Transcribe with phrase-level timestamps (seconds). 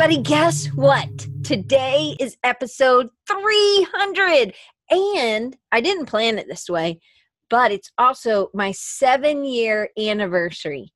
[0.00, 0.22] everybody.
[0.22, 1.26] Guess what?
[1.44, 4.54] Today is episode 300.
[4.90, 7.00] And I didn't plan it this way,
[7.50, 10.94] but it's also my seven year anniversary.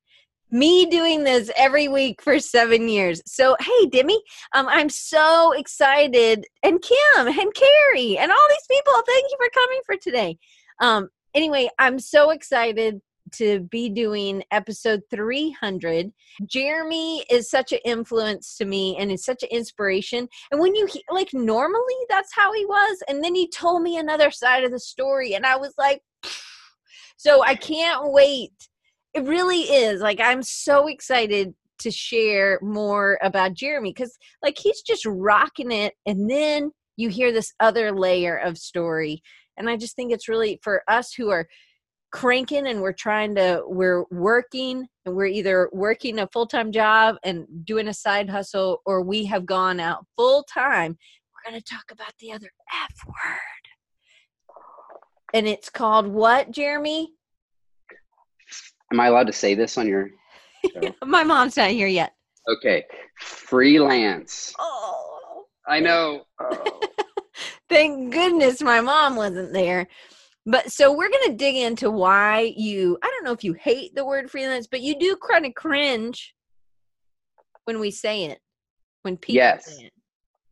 [0.49, 3.21] Me doing this every week for seven years.
[3.27, 4.19] So, hey, Demi,
[4.55, 6.43] um, I'm so excited.
[6.63, 10.39] And Kim and Carrie and all these people, thank you for coming for today.
[10.79, 13.01] Um, anyway, I'm so excited
[13.37, 16.11] to be doing episode 300.
[16.45, 20.27] Jeremy is such an influence to me and is such an inspiration.
[20.51, 24.31] And when you like normally that's how he was and then he told me another
[24.31, 26.01] side of the story and I was like
[27.17, 28.51] so I can't wait.
[29.13, 30.01] It really is.
[30.01, 35.93] Like I'm so excited to share more about Jeremy cuz like he's just rocking it
[36.05, 39.21] and then you hear this other layer of story
[39.57, 41.47] and I just think it's really for us who are
[42.15, 47.45] cranking and we're trying to we're working and we're either working a full-time job and
[47.65, 50.97] doing a side hustle or we have gone out full time
[51.33, 53.35] we're going to talk about the other f word.
[55.33, 57.11] And it's called what jeremy?
[58.93, 60.09] Am i allowed to say this on your
[61.05, 62.13] my mom's not here yet.
[62.47, 62.85] Okay
[63.19, 64.53] freelance.
[64.57, 65.43] Oh.
[65.67, 66.21] I know.
[66.39, 66.81] Oh.
[67.69, 69.87] thank goodness my mom wasn't there
[70.45, 73.95] but so we're going to dig into why you, I don't know if you hate
[73.95, 76.35] the word freelance, but you do kind of cringe
[77.65, 78.39] when we say it,
[79.01, 79.93] when people yes, say it.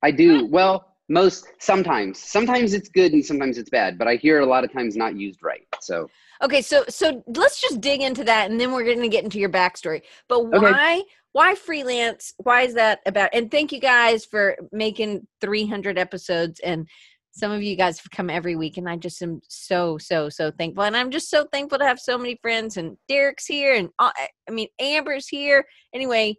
[0.02, 0.47] I do.
[0.47, 2.19] Well, most, sometimes.
[2.19, 5.16] Sometimes it's good and sometimes it's bad, but I hear a lot of times not
[5.16, 5.67] used right.
[5.80, 6.09] So.
[6.41, 9.39] Okay, so so let's just dig into that, and then we're going to get into
[9.39, 10.02] your backstory.
[10.28, 11.03] But why okay.
[11.31, 12.33] why freelance?
[12.38, 13.30] Why is that about?
[13.31, 16.88] And thank you guys for making 300 episodes and
[17.33, 20.51] some of you guys have come every week and i just am so so so
[20.51, 23.89] thankful and i'm just so thankful to have so many friends and derek's here and
[23.99, 24.11] all,
[24.47, 25.65] i mean amber's here.
[25.93, 26.35] Anyway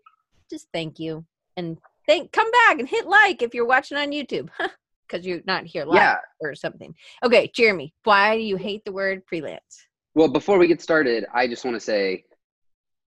[0.51, 1.25] just thank you
[1.57, 4.49] and thank come back and hit like if you're watching on youtube
[5.09, 6.17] because you're not here live yeah.
[6.41, 6.95] or something.
[7.23, 9.87] Okay jeremy why do you hate the word freelance?
[10.15, 12.25] Well before we get started i just want to say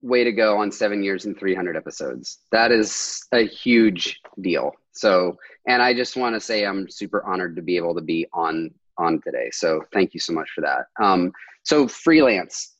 [0.02, 2.40] way to go on seven years and 300 episodes.
[2.52, 4.72] That is a huge deal.
[4.92, 5.38] So
[5.68, 8.72] and i just want to say i'm super honored to be able to be on
[8.98, 9.50] on today.
[9.52, 10.86] So thank you so much for that.
[11.00, 11.32] Um,
[11.64, 12.74] so freelance.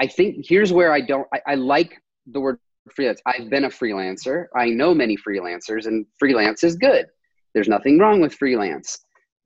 [0.00, 2.58] I think here's where i don't I, I like the word
[2.94, 3.20] freelance.
[3.26, 4.46] I've been a freelancer.
[4.54, 7.06] I know many freelancers and freelance is good.
[7.54, 8.98] There's nothing wrong with freelance.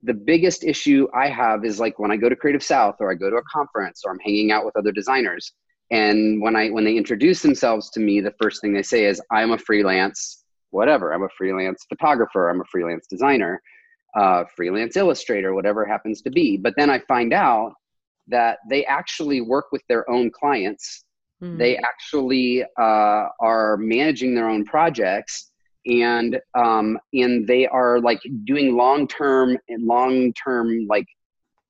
[0.03, 3.15] The biggest issue i have is like when i go to creative south or i
[3.15, 5.53] go to a conference or i'm hanging out with other designers
[5.91, 9.21] and when i when they introduce themselves to me the first thing they say is
[9.31, 10.41] i'm a freelance
[10.71, 11.13] whatever.
[11.13, 13.61] I'm a freelance photographer, I'm a freelance designer,
[14.17, 16.57] uh, freelance illustrator, whatever happens to be.
[16.57, 17.73] But then I find out
[18.27, 21.03] that they actually work with their own clients.
[21.41, 21.57] Mm.
[21.57, 25.51] They actually uh, are managing their own projects,
[25.85, 31.07] and um, and they are like doing long term and long term like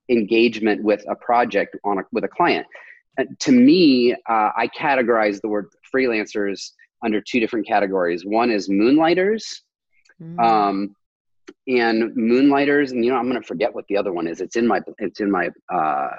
[0.09, 2.67] engagement with a project on a, with a client.
[3.17, 6.71] And to me, uh, I categorize the word freelancers
[7.03, 8.25] under two different categories.
[8.25, 9.63] One is moonlighters,
[10.21, 10.39] mm.
[10.39, 10.95] um,
[11.67, 14.41] and moonlighters, and you know I'm going to forget what the other one is.
[14.41, 16.09] It's in my it's in my uh,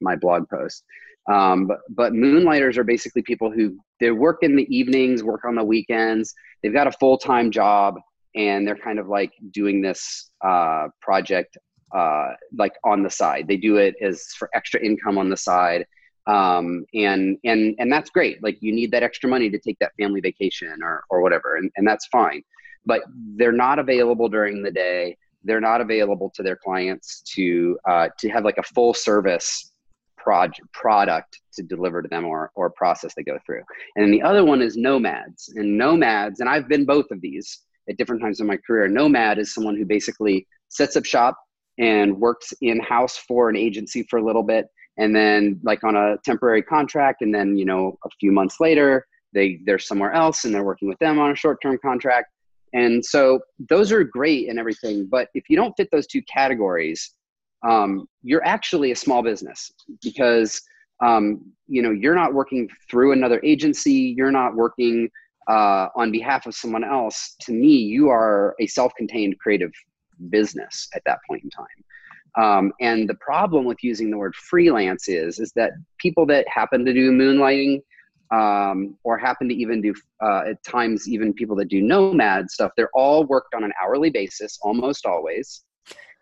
[0.00, 0.84] my blog post.
[1.30, 5.54] Um, but, but moonlighters are basically people who they work in the evenings, work on
[5.54, 6.34] the weekends.
[6.62, 7.96] They've got a full time job,
[8.34, 11.58] and they're kind of like doing this uh, project
[11.94, 13.48] uh, like on the side.
[13.48, 15.86] They do it as for extra income on the side
[16.26, 18.42] um, and and and that's great.
[18.42, 21.70] Like you need that extra money to take that family vacation or or whatever and,
[21.76, 22.42] and that's fine.
[22.86, 23.02] But
[23.36, 25.16] they're not available during the day.
[25.44, 29.72] They're not available to their clients to uh, to have like a full service
[30.16, 33.62] project product to deliver to them or or process they go through.
[33.96, 35.52] And the other one is nomads.
[35.56, 38.88] And nomads and i've been both of these at different times in my career.
[38.88, 41.36] Nomad is someone who basically sets up shop
[41.78, 44.66] and works in house for an agency for a little bit
[45.00, 49.06] and then like on a temporary contract and then you know a few months later
[49.32, 52.28] they they're somewhere else and they're working with them on a short-term contract.
[52.72, 57.14] And so those are great and everything but if you don't fit those two categories
[57.68, 60.62] um, you're actually a small business because
[61.04, 61.24] um,
[61.66, 64.14] you know you're not working through another agency.
[64.16, 65.10] You're not working
[65.48, 67.36] uh, on behalf of someone else.
[67.42, 69.72] To me you are a self-contained creative
[70.28, 71.66] business at that point in time
[72.38, 76.84] um, and the problem with using the word freelance is, is that people that happen
[76.84, 77.80] to do moonlighting
[78.30, 79.92] um, or happen to even do,
[80.22, 84.10] uh, at times, even people that do nomad stuff, they're all worked on an hourly
[84.10, 85.64] basis, almost always.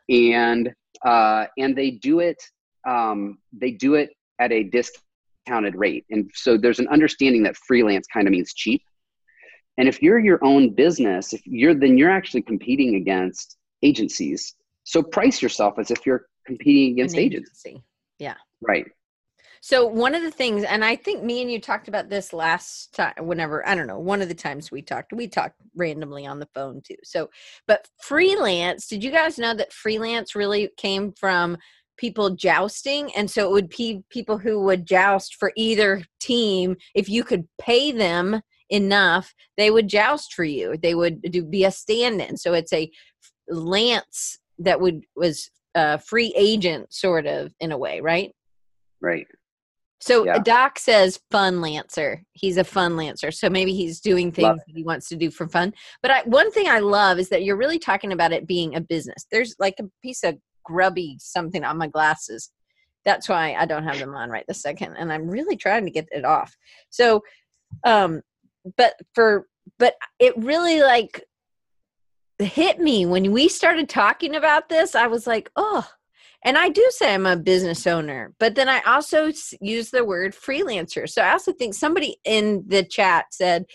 [0.08, 0.72] And,
[1.04, 2.42] uh, and they do it,
[2.86, 6.06] um, they do it at a discounted rate.
[6.10, 8.82] And so there's an understanding that freelance kind of means cheap.
[9.76, 14.54] And if you're your own business, if you're then you're actually competing against agencies.
[14.88, 17.62] So price yourself as if you're competing against agents.
[17.66, 17.84] agency.
[18.18, 18.36] Yeah.
[18.62, 18.86] Right.
[19.60, 22.94] So one of the things, and I think me and you talked about this last
[22.94, 26.38] time, whenever I don't know, one of the times we talked, we talked randomly on
[26.38, 26.96] the phone too.
[27.04, 27.28] So,
[27.66, 31.58] but freelance, did you guys know that freelance really came from
[31.98, 33.14] people jousting?
[33.14, 36.76] And so it would be people who would joust for either team.
[36.94, 40.78] If you could pay them enough, they would joust for you.
[40.78, 42.38] They would do be a stand-in.
[42.38, 42.90] So it's a
[43.48, 48.32] lance that would was a free agent sort of in a way, right?
[49.00, 49.26] Right.
[50.00, 50.38] So Yeah.
[50.38, 52.22] Doc says fun lancer.
[52.32, 53.30] He's a fun lancer.
[53.30, 55.74] So maybe he's doing things that he wants to do for fun.
[56.02, 58.80] But I, one thing I love is that you're really talking about it being a
[58.80, 59.26] business.
[59.30, 62.50] There's like a piece of grubby something on my glasses.
[63.04, 64.96] That's why I don't have them on right this second.
[64.96, 66.56] And I'm really trying to get it off.
[66.90, 67.22] So
[67.84, 68.22] um
[68.76, 69.46] but for
[69.78, 71.24] but it really like
[72.38, 74.94] hit me when we started talking about this.
[74.94, 75.88] I was like, oh,
[76.44, 80.34] and I do say I'm a business owner, but then I also use the word
[80.34, 81.08] freelancer.
[81.08, 83.66] So I also think somebody in the chat said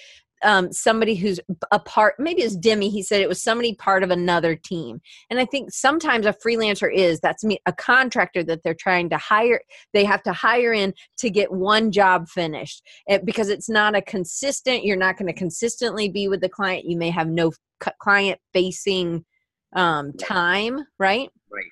[0.43, 1.39] um, somebody who's
[1.71, 5.01] a part, maybe it's Demi, he said it was somebody part of another team.
[5.29, 9.17] And I think sometimes a freelancer is that's me, a contractor that they're trying to
[9.17, 9.61] hire,
[9.93, 14.01] they have to hire in to get one job finished Eh, because it's not a
[14.01, 16.85] consistent, you're not going to consistently be with the client.
[16.85, 17.51] You may have no
[17.99, 19.23] client facing
[19.75, 21.29] um, time, right?
[21.51, 21.65] Right.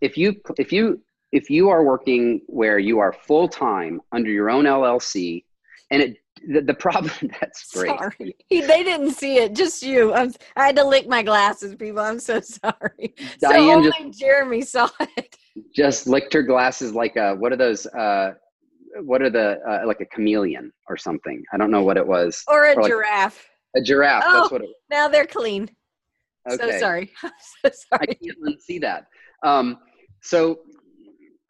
[0.00, 1.00] If you if you
[1.32, 5.44] if you are working where you are full time under your own LLC,
[5.90, 6.16] and it
[6.48, 7.88] the, the problem that's great.
[7.98, 9.54] Sorry, they didn't see it.
[9.54, 10.12] Just you.
[10.14, 12.00] I'm, I had to lick my glasses, people.
[12.00, 13.14] I'm so sorry.
[13.38, 15.36] so Diane only just Jeremy saw it.
[15.74, 18.32] just licked her glasses like a what are those uh
[19.02, 22.42] what are the uh, like a chameleon or something i don't know what it was
[22.48, 23.46] Or a Or like- giraffe.
[23.76, 24.40] A giraffe Oh.
[24.40, 24.74] that's what it was.
[24.90, 25.68] Now they're clean.
[26.50, 27.12] okay So sorry.
[27.22, 27.30] I'm
[27.64, 29.06] so i can't unsee that
[29.44, 29.78] um
[30.22, 30.60] so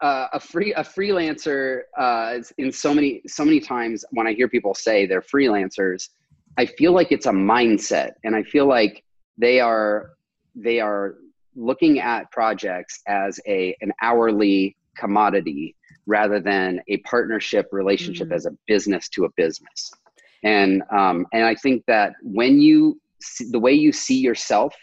[0.02, 4.32] uh, a free a freelancer uh, is- in so many so many times when I
[4.32, 6.08] hear people say they're freelancers,
[6.56, 9.04] I feel like it's a mindset, and I feel like
[9.36, 10.12] they are
[10.54, 11.16] they are
[11.54, 15.76] looking at projects as a an hourly commodity
[16.06, 18.34] rather than a partnership relationship Mhm.
[18.36, 19.92] as a business to a business.
[20.42, 24.74] And um, and I think that when you see, the way you see yourself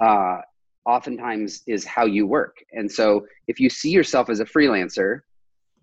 [0.00, 0.38] uh,
[0.86, 2.56] oftentimes is how you work.
[2.72, 5.20] And so if you see yourself as a freelancer,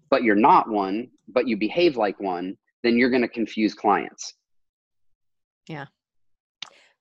[0.09, 4.33] but you're not one, but you behave like one, then you're going to confuse clients.
[5.67, 5.85] Yeah.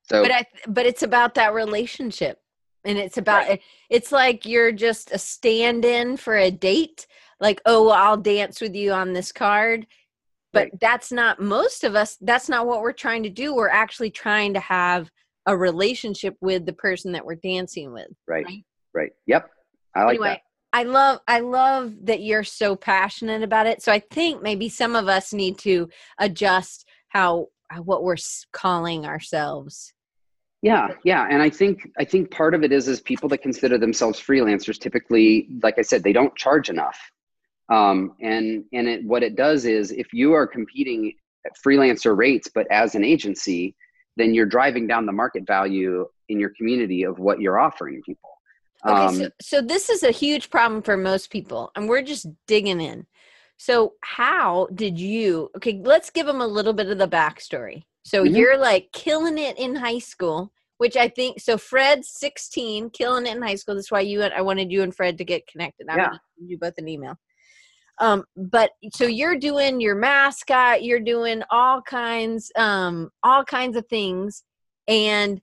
[0.03, 2.39] So But I, but it's about that relationship,
[2.85, 3.61] and it's about Right.
[3.89, 7.07] it's like you're just a stand-in for a date.
[7.39, 9.87] Like, oh, well, I'll dance with you on this card.
[10.53, 10.79] But Right.
[10.81, 12.17] that's not most of us.
[12.21, 13.55] That's not what we're trying to do.
[13.55, 15.09] We're actually trying to have
[15.45, 18.09] a relationship with the person that we're dancing with.
[18.27, 18.63] right, right.
[18.93, 19.11] right.
[19.27, 19.49] Yep.
[19.95, 20.41] I like anyway, that.
[20.73, 23.81] I love I love that you're so passionate about it.
[23.81, 25.89] So I think maybe some of us need to
[26.19, 28.17] adjust how how- what we're
[28.51, 29.93] calling ourselves.
[30.61, 33.77] Yeah, yeah, and I think I think part of it is is people that consider
[33.77, 36.99] themselves freelancers typically, like I said, they don't charge enough.
[37.71, 41.13] Um, and and it, what it does is if you are competing
[41.45, 43.75] at freelancer rates, but as an agency,
[44.17, 48.29] then you're driving down the market value in your community of what you're offering people.
[48.85, 52.27] Okay, Um, so, so this is a huge problem for most people, and we're just
[52.45, 53.07] digging in.
[53.57, 55.49] So, how did you?
[55.55, 57.83] Okay, let's give them a little bit of the backstory.
[58.03, 58.35] So, Mhm.
[58.35, 61.39] you're like killing it in high school, which I think.
[61.39, 63.75] So, Fred's 16, killing it in high school.
[63.75, 65.87] That's why you and I wanted you and Fred to get connected.
[65.89, 66.05] I'm Yeah.
[66.07, 67.17] gonna send you both an email.
[67.99, 73.87] Um, but so you're doing your mascot, you're doing all kinds, um, all kinds of
[73.87, 74.43] things,
[74.87, 75.41] and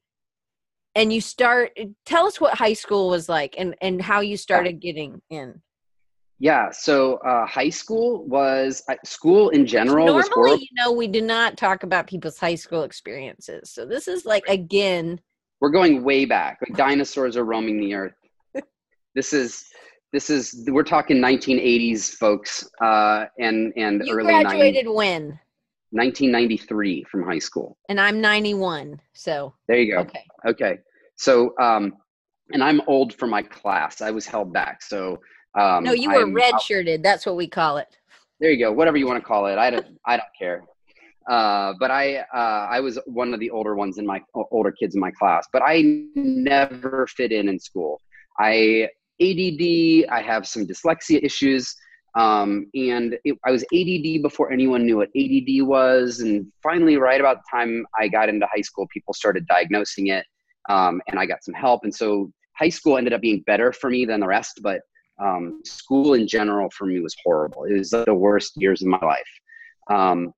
[0.95, 4.81] and you start tell us what high school was like and and how you started
[4.81, 5.61] getting in.
[6.41, 11.09] Yeah, so uh, high school was uh, school in general was normally you know we
[11.09, 15.21] do not talk about people's high school experiences so this is like again
[15.61, 18.15] we're going way back like dinosaurs are roaming the earth.
[19.15, 19.65] This is
[20.13, 25.39] this is we're talking 1980s folks uh and and you early graduated when?
[25.91, 27.77] 1993 from high school.
[27.89, 29.55] And i'm 91 so.
[29.67, 30.01] There you go.
[30.01, 30.25] Okay.
[30.47, 30.79] Okay.
[31.17, 31.95] So um
[32.53, 34.01] and i'm old for my class.
[34.01, 34.83] I was held back.
[34.83, 35.19] So
[35.59, 37.89] um no you were I'm- red shirted that's what we call it.
[38.41, 38.73] There you go.
[38.73, 39.59] Whatever you want to call it.
[39.59, 40.63] I don't i don't care.
[41.29, 44.95] Uh, but I uh, I was one of the older ones in my older kids
[44.95, 48.01] in my class, but I never fit in in school.
[48.39, 48.89] I
[49.21, 50.09] ADD.
[50.11, 51.75] I have some dyslexia issues,
[52.15, 56.21] Um, and it, I was ADD before anyone knew what ADD was.
[56.21, 60.25] And finally, right about the time I got into high school, people started diagnosing it,
[60.69, 61.85] um, and I got some help.
[61.85, 64.81] And so high school ended up being better for me than the rest, but
[65.21, 67.65] um, school in general for me was horrible.
[67.65, 69.33] It was the worst years of my life.
[69.91, 70.33] Um,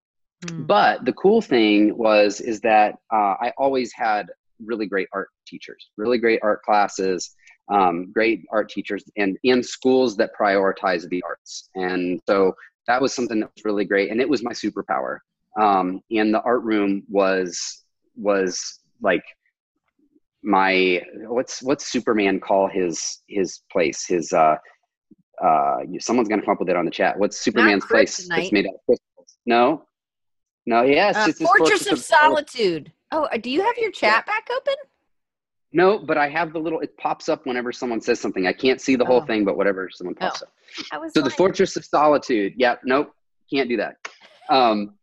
[0.45, 0.67] mm.
[0.67, 4.27] But the cool thing was is that uh, I always had
[4.65, 7.35] really great art teachers, really great art classes,
[7.69, 11.69] um, great art teachers, and in schools that prioritize the arts.
[11.75, 12.55] And so
[12.87, 15.19] that was something that was really great, and it was my superpower.
[15.61, 17.85] Um, and the art room was
[18.17, 19.25] was like
[20.43, 24.57] my what's what's Superman call his his place his uh
[25.43, 27.19] uh someone's gonna come up with it on the chat.
[27.19, 28.19] What's Superman's place?
[28.19, 29.39] It's made out of crystals.
[29.47, 29.85] No,
[30.67, 32.93] no, yes, uh, it's Fortress, Fortress of, of Solitude.
[33.13, 34.75] Oh, uh, do you have your chat back open?
[35.73, 36.81] No, but I have the little.
[36.81, 38.47] It pops up whenever someone says something.
[38.47, 39.27] I can't see the whole oh.
[39.27, 40.47] thing, but whatever someone pops oh.
[40.47, 41.11] up.
[41.13, 41.25] so lying.
[41.25, 42.55] the Fortress of Solitude.
[42.57, 42.81] Yep.
[42.85, 43.15] Nope.
[43.53, 43.97] Can't do that.
[44.49, 44.95] Um,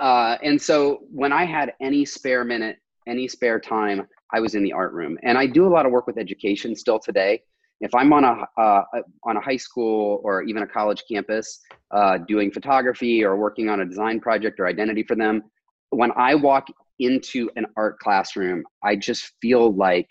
[0.00, 4.62] uh, and so when I had any spare minute, any spare time, I was in
[4.62, 7.42] the art room, and I do a lot of work with education still today.
[7.80, 8.84] If I'm on a uh,
[9.24, 13.80] on a high school or even a college campus uh, doing photography or working on
[13.80, 15.42] a design project or identity for them,
[15.90, 16.68] when I walk
[17.04, 20.08] into an art classroom, I just feel like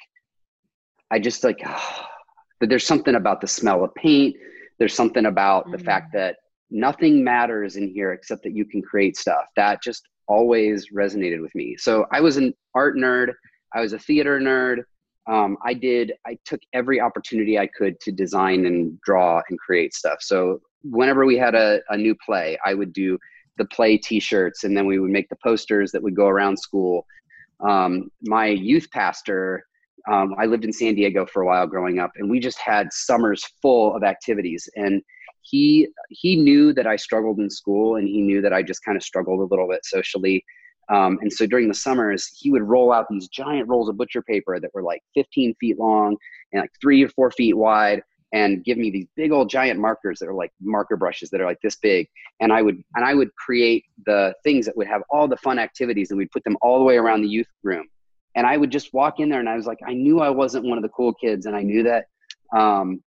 [1.11, 2.05] I just like oh,
[2.59, 4.35] that there's something about the smell of paint.
[4.79, 5.73] There's something about mm-hmm.
[5.73, 6.19] the fact mm.
[6.19, 6.37] that
[6.69, 9.45] nothing matters in here except that you can create stuff.
[9.55, 11.75] That just always resonated with me.
[11.77, 13.33] So I was an art nerd.
[13.73, 14.83] I was a theater nerd.
[15.29, 16.13] Um, I did.
[16.25, 20.17] I took every opportunity I could to design and draw and create stuff.
[20.21, 23.19] So whenever we had a, a new play, I would do
[23.57, 27.05] the play T-shirts, and then we would make the posters that would go around school.
[27.59, 29.65] Um, my youth pastor,
[30.09, 32.91] um, I lived in San Diego for a while growing up, and we just had
[32.91, 34.67] summers full of activities.
[34.75, 35.01] And
[35.41, 38.97] he he knew that I struggled in school, and he knew that I just kind
[38.97, 40.43] of struggled a little bit socially.
[40.89, 44.21] Um, and so during the summers, he would roll out these giant rolls of butcher
[44.21, 46.17] paper that were like 15 feet long
[46.51, 48.01] and like three or four feet wide
[48.33, 51.45] and give me these big old giant markers that are like marker brushes that are
[51.45, 52.07] like this big.
[52.39, 55.59] And i would and i would create the things that would have all the fun
[55.59, 57.87] activities and we'd put them all the way around the youth room.
[58.35, 60.65] And i would just walk in there and i was like i knew i wasn't
[60.65, 62.05] one of the cool kids and i knew that
[62.55, 63.01] um,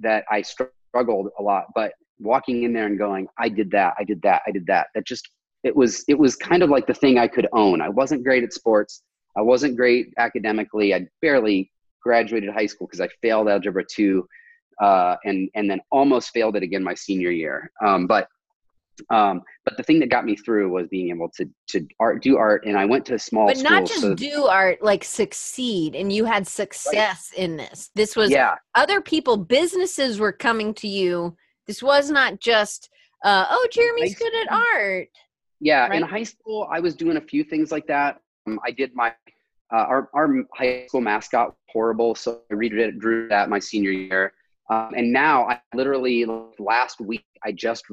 [0.00, 4.04] that i struggled a lot but walking in there and going i did that i
[4.04, 5.28] did that i did that that just
[5.64, 7.80] it was it was kind of like the thing i could own.
[7.80, 9.02] I wasn't great at sports.
[9.36, 10.94] I wasn't great academically.
[10.94, 11.70] I barely
[12.02, 14.26] graduated high school because i failed algebra 2
[14.80, 17.70] uh, and and then almost failed it again my senior year.
[17.84, 18.28] Um, but
[19.10, 22.36] um, but the thing that got me through was being able to to art do
[22.36, 23.46] art, and I went to a small.
[23.46, 27.44] But not just so do art, like succeed, and you had success right.
[27.44, 27.90] in this.
[27.94, 28.56] This was yeah.
[28.74, 31.36] Other people, businesses were coming to you.
[31.66, 32.90] This was not just
[33.24, 35.08] uh, oh, Jeremy's good at art.
[35.60, 36.00] Yeah, right?
[36.00, 38.20] in high school, I was doing a few things like that.
[38.46, 39.12] Um, I did my
[39.72, 44.32] uh, our our high school mascot horrible, so I redrew drew that my senior year.
[44.70, 46.26] Um, and now I literally
[46.58, 47.84] last week I just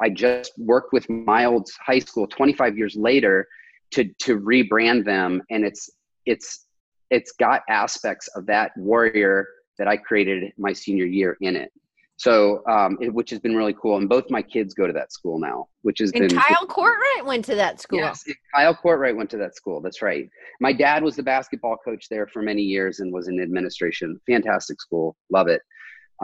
[0.00, 3.46] I just worked with my old high school 25 years later
[3.92, 5.90] to to rebrand them and it's
[6.26, 6.66] it's
[7.10, 9.48] it's got aspects of that warrior
[9.78, 11.72] that I created my senior year in it.
[12.16, 13.96] So, um, it, which has been really cool.
[13.96, 16.36] And both my kids go to that school now, which has and been.
[16.36, 18.00] Kyle Courtright went to that school.
[18.00, 19.80] Yes, Kyle Courtright went to that school.
[19.80, 20.28] That's right.
[20.60, 24.20] My dad was the basketball coach there for many years and was in administration.
[24.26, 25.16] Fantastic school.
[25.30, 25.62] Love it.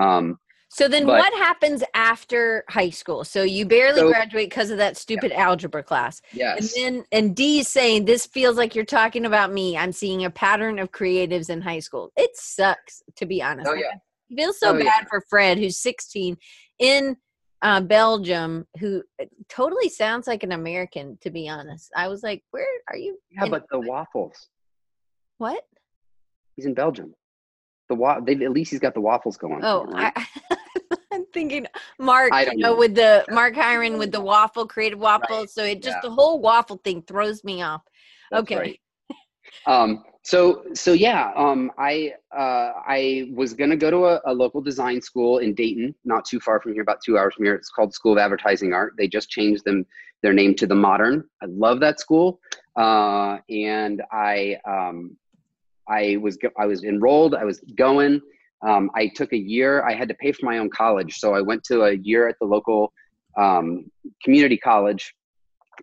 [0.00, 0.38] Um,
[0.74, 3.22] so then but, what happens after high school?
[3.22, 5.42] So you barely so, graduate because of that stupid yeah.
[5.46, 6.20] algebra class.
[6.32, 6.76] Yes.
[6.76, 9.76] And then and D is saying this feels like you're talking about me.
[9.76, 12.10] I'm seeing a pattern of creatives in high school.
[12.16, 13.68] It sucks to be honest.
[13.70, 13.92] Oh, yeah.
[14.32, 15.04] I feel so oh, bad yeah.
[15.08, 16.36] for Fred who's 16
[16.80, 17.16] in
[17.62, 19.04] uh, Belgium who
[19.48, 21.92] totally sounds like an American to be honest.
[21.94, 24.48] I was like, "Where are you?" Yeah, but the waffles.
[25.38, 25.62] What?
[26.56, 27.14] He's in Belgium
[27.88, 29.60] the wa- they at least he's got the waffles going.
[29.62, 30.12] Oh, right?
[30.16, 30.26] I,
[31.12, 31.66] am thinking
[31.98, 35.40] Mark, you know, know, with the Mark Hiron with the waffle, creative waffle.
[35.40, 35.50] Right.
[35.50, 36.08] So it just yeah.
[36.08, 37.82] the whole waffle thing throws me off.
[38.30, 38.56] That's okay.
[38.56, 38.80] Right.
[39.66, 44.62] Um, so so yeah, um, I uh, I was gonna go to a, a, local
[44.62, 47.54] design school in Dayton, not too far from here, about two hours from here.
[47.54, 48.94] It's called School of Advertising Art.
[48.96, 49.84] They just changed them
[50.22, 51.24] their name to the Modern.
[51.42, 52.40] I love that school,
[52.76, 55.14] uh, and I um,
[55.88, 57.34] I was I was enrolled.
[57.34, 58.20] I was going.
[58.66, 59.82] Um, I took a year.
[59.82, 62.36] I had to pay for my own college, so I went to a year at
[62.40, 62.92] the local
[63.36, 63.90] um,
[64.22, 65.14] community college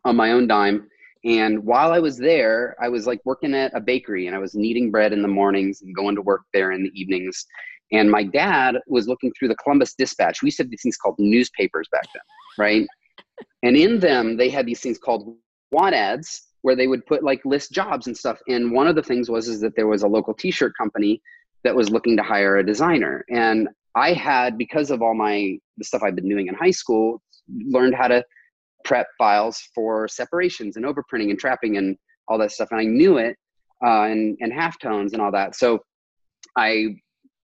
[0.05, 0.87] on my own dime.
[1.23, 4.55] And while I was there, I was like working at a bakery, and I was
[4.55, 7.45] kneading bread in the mornings and going to work there in the evenings.
[7.91, 10.41] And my dad was looking through the Columbus Dispatch.
[10.41, 12.21] We used to have these things called newspapers back then,
[12.57, 12.87] right?
[13.63, 15.35] and in them, they had these things called
[15.71, 18.39] want ads where they would put like list jobs and stuff.
[18.47, 21.21] And one of the things was is that there was a local T-shirt company
[21.63, 23.25] that was looking to hire a designer.
[23.29, 27.21] And I had, because of all my the stuff I've been doing in high school,
[27.49, 28.23] learned how to
[28.83, 32.69] prep files for separations and overprinting and trapping and all that stuff.
[32.71, 33.35] And I knew it
[33.83, 35.55] uh, and and halftones and all that.
[35.55, 35.79] So
[36.55, 36.95] I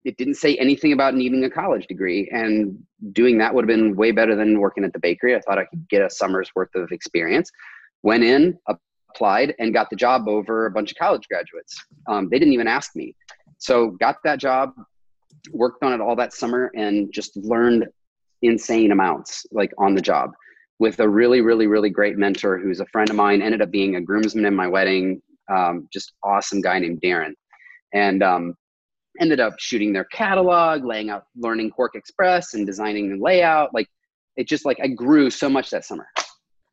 [0.04, 2.76] it didn't say anything about needing a college degree and
[3.12, 5.64] doing that would have been way better than working at the bakery i thought i
[5.64, 7.50] could get a summer's worth of experience
[8.02, 8.58] went in
[9.14, 11.74] applied and got the job over a bunch of college graduates
[12.08, 13.14] um, they didn't even ask me
[13.58, 14.72] so got that job
[15.50, 17.86] worked on it all that summer and just learned
[18.42, 20.30] insane amounts like on the job
[20.78, 23.96] with a really really really great mentor who's a friend of mine ended up being
[23.96, 25.20] a groomsman in my wedding
[25.52, 27.32] um, just awesome guy named darren
[27.92, 28.54] and um,
[29.20, 33.74] ended up shooting their catalog, laying out, learning QuarkXPress and designing the layout.
[33.74, 33.88] Like
[34.36, 36.06] it just like I grew so much that summer.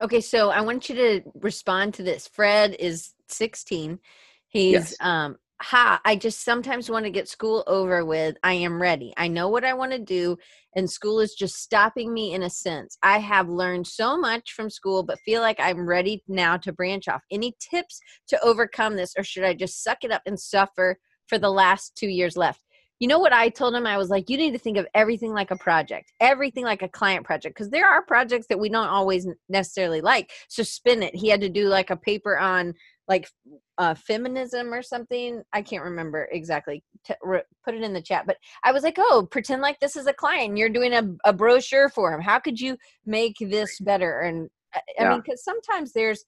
[0.02, 2.28] Okay, so I want you to respond to this.
[2.28, 4.00] Fred is 16.
[4.48, 4.96] He's yes.
[5.02, 8.38] um ha, I just sometimes want to get school over with.
[8.44, 9.14] I am ready.
[9.18, 10.38] I know what I want to do
[10.76, 12.98] and school is just stopping me in a sense.
[13.04, 17.08] I have learned so much from school but feel like I'm ready now to branch
[17.08, 17.24] off.
[17.30, 21.38] Any tips to overcome this or should I just suck it up and suffer for
[21.38, 22.62] the last two years left.
[23.00, 23.88] You know what I told him?
[23.88, 26.90] I was like, you need to think of everything like a project, everything like a
[26.90, 30.32] client project, because there are projects that we don't always necessarily like.
[30.50, 31.16] So spin it.
[31.16, 32.74] He had to do like a paper on
[33.08, 33.30] like
[33.78, 35.42] uh, feminism or something.
[35.54, 36.84] I can't remember exactly.
[37.06, 38.28] T- re- put it in the chat.
[38.28, 40.58] But I was like, oh, pretend like this is a client.
[40.58, 42.22] You're doing a, a brochure for him.
[42.22, 44.20] How could you make this better?
[44.20, 46.26] And I, I mean, because sometimes there's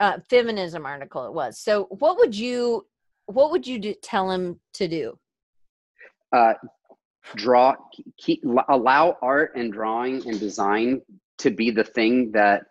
[0.00, 1.26] uh, feminism article.
[1.26, 1.58] It was.
[1.58, 2.86] So what would you
[3.26, 5.18] what would you do, tell him to do?
[6.34, 6.54] Uh,
[7.36, 7.74] draw,
[8.18, 11.00] keep, allow art and drawing and design
[11.38, 12.64] to be the thing that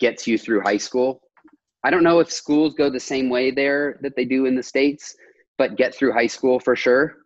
[0.00, 1.20] gets you through high school.
[1.84, 4.62] I don't know if schools go the same way there that they do in the
[4.62, 5.14] states,
[5.58, 7.16] but get through high school for sure.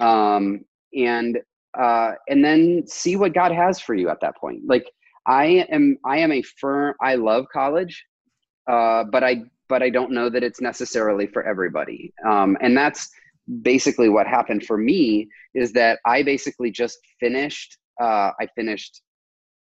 [0.00, 0.64] Um,
[0.94, 1.38] and
[1.78, 4.62] uh, and then see what God has for you at that point.
[4.66, 4.90] Like
[5.26, 6.94] I am, I am a firm.
[7.00, 8.04] I love college,
[8.66, 12.12] uh, but I but I don't know that it's necessarily for everybody.
[12.26, 13.10] Um, and that's
[13.62, 19.02] basically what happened for me is that I basically just finished, uh, I finished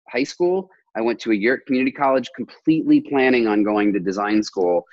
[0.10, 0.70] high school.
[0.96, 4.86] I went to a year at community college, completely planning on going to design school.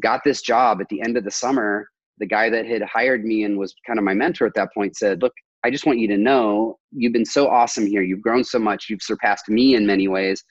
[0.00, 1.88] Got this job at the end of the summer.
[2.18, 4.96] The guy that had hired me and was kind of my mentor at that point
[4.96, 5.32] said, Look,
[5.64, 8.02] I just want you to know you've been so awesome here.
[8.02, 8.86] You've grown so much.
[8.88, 10.44] You've surpassed me in many ways.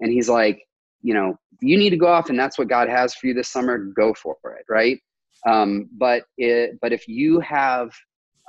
[0.00, 0.62] And he's like,
[1.02, 3.48] you know, you need to go off and that's what God has for you this
[3.48, 4.98] summer, go for it, right?
[5.48, 7.90] Um, but it, but if you have,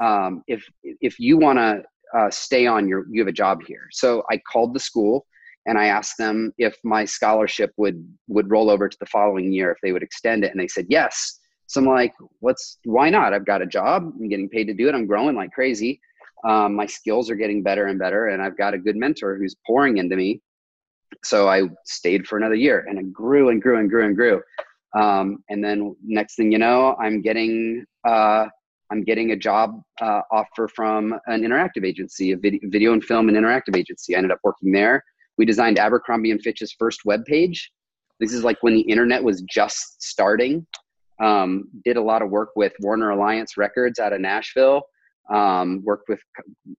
[0.01, 1.83] um, if if you want to
[2.17, 3.87] uh, stay on your, you have a job here.
[3.91, 5.25] So I called the school
[5.65, 9.71] and I asked them if my scholarship would would roll over to the following year
[9.71, 11.39] if they would extend it, and they said yes.
[11.67, 13.33] So I'm like, what's why not?
[13.33, 14.03] I've got a job.
[14.19, 14.95] I'm getting paid to do it.
[14.95, 15.99] I'm growing like crazy.
[16.47, 19.55] Um, my skills are getting better and better, and I've got a good mentor who's
[19.65, 20.41] pouring into me
[21.23, 24.41] so I stayed for another year and it grew and grew and grew and grew.
[24.95, 28.45] Um, and then next thing you know, I'm getting uh,
[28.91, 33.29] I'm getting a job uh, offer from an interactive agency, a video, video and film
[33.29, 34.15] and interactive agency.
[34.15, 35.03] I ended up working there.
[35.37, 37.71] We designed Abercrombie and Fitch's first web page.
[38.19, 40.65] This is like when the internet was just starting.
[41.21, 44.83] Um, did a lot of work with Warner Alliance Records out of Nashville.
[45.33, 46.19] Um, worked with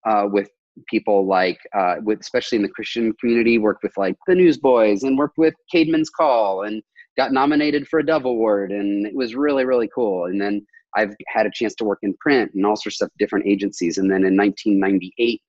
[0.06, 0.48] uh, with
[0.88, 5.16] people like uh, with especially in the christian community worked with like the newsboys and
[5.16, 6.82] worked with caedmon's call and
[7.16, 11.14] got nominated for a dove award and it was really really cool and then i've
[11.28, 14.24] had a chance to work in print and all sorts of different agencies and then
[14.24, 15.42] in 1998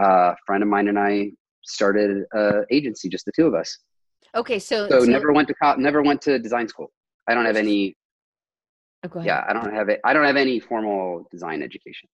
[0.00, 1.30] uh, a friend of mine and i
[1.64, 3.78] started a agency just the two of us
[4.34, 6.90] okay so so, so never went to co- never went to design school
[7.28, 7.96] i don't have any
[9.12, 12.08] oh, yeah i don't have it i don't have any formal design education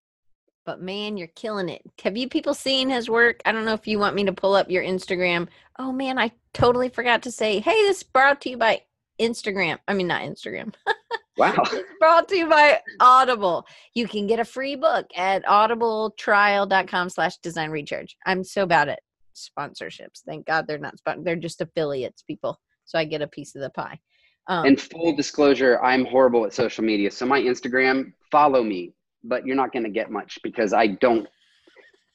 [0.65, 1.81] but man, you're killing it.
[2.03, 3.41] Have you people seen his work?
[3.45, 5.47] I don't know if you want me to pull up your Instagram.
[5.77, 8.81] Oh man, I totally forgot to say, hey, this is brought to you by
[9.19, 9.77] Instagram.
[9.87, 10.73] I mean, not Instagram.
[11.35, 11.63] Wow.
[11.99, 13.65] brought to you by Audible.
[13.95, 18.15] You can get a free book at audibletrial.com slash design recharge.
[18.27, 18.99] I'm so bad at
[19.33, 20.21] sponsorships.
[20.27, 22.59] Thank God they're not spon- they're just affiliates, people.
[22.85, 23.97] So I get a piece of the pie.
[24.45, 27.09] Um, and full disclosure, I'm horrible at social media.
[27.09, 31.27] So my Instagram, follow me but you're not going to get much because I don't.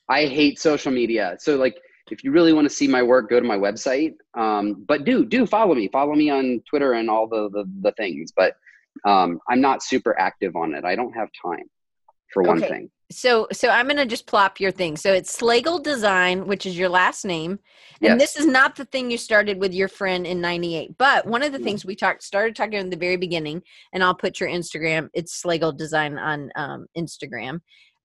[0.09, 1.37] I hate social media.
[1.39, 1.77] So like,
[2.13, 4.15] if you really want to see my work, go to my website.
[4.35, 5.89] Um, but do do follow me.
[5.89, 8.33] Follow me on Twitter and all the the, the things.
[8.35, 8.55] But
[9.05, 10.85] um, I'm not super active on it.
[10.85, 11.65] I don't have time
[12.33, 12.69] for one okay.
[12.69, 12.91] thing.
[13.11, 16.77] so so i'm going to just plop your thing so it's slagle design which is
[16.79, 17.53] your last name
[18.03, 18.35] and Yes.
[18.35, 21.53] this is not the thing you started with your friend in 98 but one of
[21.53, 21.65] the No.
[21.65, 23.63] things we talked started talking in the very beginning
[23.95, 27.61] and i'll put your instagram it's slagle design on um, instagram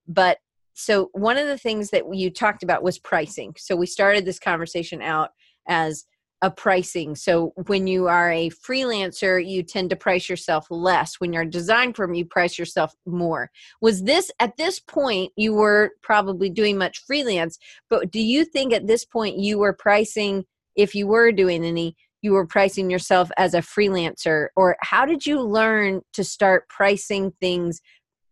[0.08, 0.38] but
[0.74, 3.54] so one of the things that you talked about was pricing.
[3.56, 5.30] So we started this conversation out
[5.68, 6.04] as
[6.42, 7.14] a pricing.
[7.14, 11.14] So when you are a freelancer you tend to price yourself less.
[11.18, 13.50] When you're a design firm you price yourself more.
[13.80, 17.58] Was this at this point you were probably doing much freelance
[17.88, 20.44] but do you think at this point you were pricing
[20.76, 24.48] if you were doing any you were pricing yourself as a freelancer?
[24.56, 27.80] Or how did you learn to start pricing things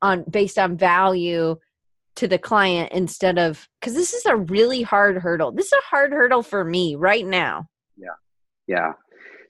[0.01, 1.57] on based on value
[2.17, 5.87] to the client instead of because this is a really hard hurdle this is a
[5.89, 8.09] hard hurdle for me right now Yeah,
[8.67, 8.93] Yeah.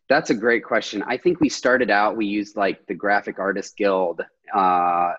[0.08, 1.02] that's a great question.
[1.06, 4.20] I think we started out, we used like the Graphic Artist Guild
[4.54, 5.12] uh,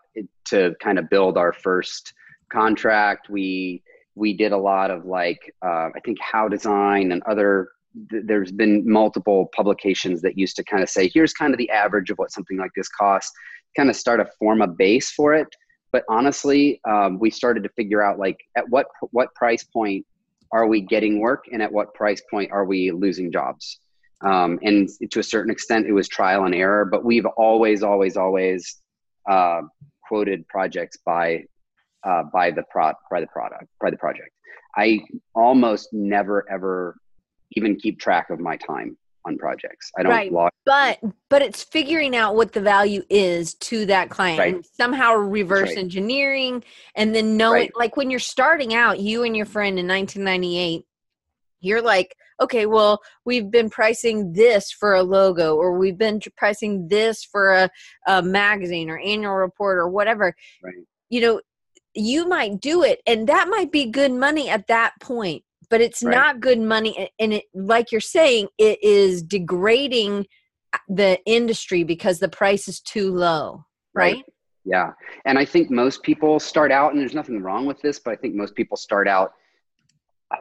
[0.45, 2.13] to kind of build our first
[2.51, 3.29] contract.
[3.29, 3.81] We
[4.15, 7.69] we did a lot of like uh, I think How Design and other.
[8.11, 11.71] th- There's been multiple publications that used to kind of say, here's kind of the
[11.71, 13.31] average of what something like this costs,
[13.75, 15.47] kind of start to form a base for it.
[15.93, 20.05] But honestly, um, we started to figure out like at what what price point
[20.51, 23.79] are we getting work, and at what price point are we losing jobs?
[24.21, 28.15] Um, and to a certain extent it was trial and error but we've always always
[28.15, 28.81] always
[29.29, 29.61] uh,
[30.07, 31.43] quoted projects by
[32.05, 34.29] uh, by the pro by the product by the project.
[34.75, 35.01] I
[35.35, 36.97] almost never ever
[37.51, 40.31] even keep track of my time on projects i don't Right.
[40.31, 44.55] log but but it's figuring out what the value is to that client Right.
[44.55, 45.77] and somehow reverse right.
[45.77, 46.63] engineering
[46.95, 47.71] and then knowing Right.
[47.75, 50.83] like when you're starting out you and your friend in 1998
[51.61, 56.87] you're like okay well we've been pricing this for a logo or we've been pricing
[56.87, 57.69] this for a,
[58.07, 60.75] a magazine or annual report or whatever Right.
[61.09, 61.41] you know
[61.95, 66.03] you might do it and that might be good money at that point but it's
[66.03, 66.13] Right.
[66.15, 70.27] not good money and it like you're saying it is degrading
[70.71, 74.25] uh, the industry because the price is too low right, Right.
[74.65, 74.91] Yeah.
[75.25, 78.15] And I think most people start out, and there's nothing wrong with this, but I
[78.15, 79.33] think most people start out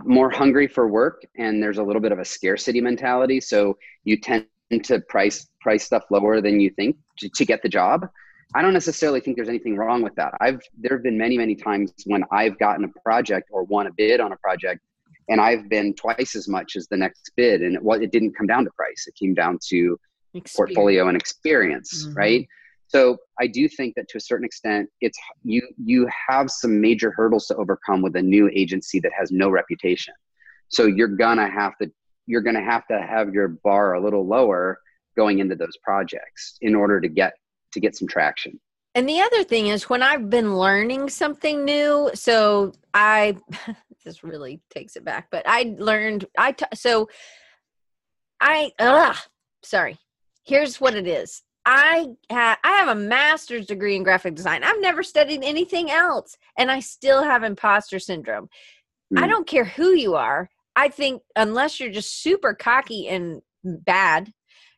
[0.04, 3.40] more hungry for work and there's a little bit of a scarcity mentality.
[3.40, 4.46] So you tend
[4.84, 8.06] to price price stuff lower than you think to, to get the job.
[8.54, 10.34] I don't necessarily think there's anything wrong with that.
[10.42, 13.92] I've there have been many, many times when I've gotten a project or won a
[13.92, 14.82] bid on a project
[15.28, 17.62] and I've been twice as much as the next bid.
[17.62, 19.04] And it, was, it didn't come down to price.
[19.06, 19.98] It came down to
[20.34, 20.56] Experience.
[20.56, 22.16] portfolio and experience Mhm.
[22.16, 22.46] right
[22.88, 27.10] so i do think that to a certain extent it's you you have some major
[27.14, 30.14] hurdles to overcome with a new agency that has no reputation
[30.68, 31.90] so you're gonna have to
[32.26, 34.78] you're gonna have to have your bar a little lower
[35.18, 37.34] going into those projects in order to get
[37.72, 38.58] to get some traction
[38.94, 43.36] And the other thing is when I've been learning something new, so I
[44.04, 47.08] this really takes it back, but I learned I t- so
[48.40, 49.16] I ugh,
[49.62, 49.98] sorry.
[50.44, 51.42] Here's what it is.
[51.64, 54.64] I ha- I have a master's degree in graphic design.
[54.64, 58.48] I've never studied anything else and I still have imposter syndrome.
[59.16, 59.28] I Mm.
[59.30, 60.50] don't care who you are.
[60.74, 64.32] I think unless you're just super cocky and bad,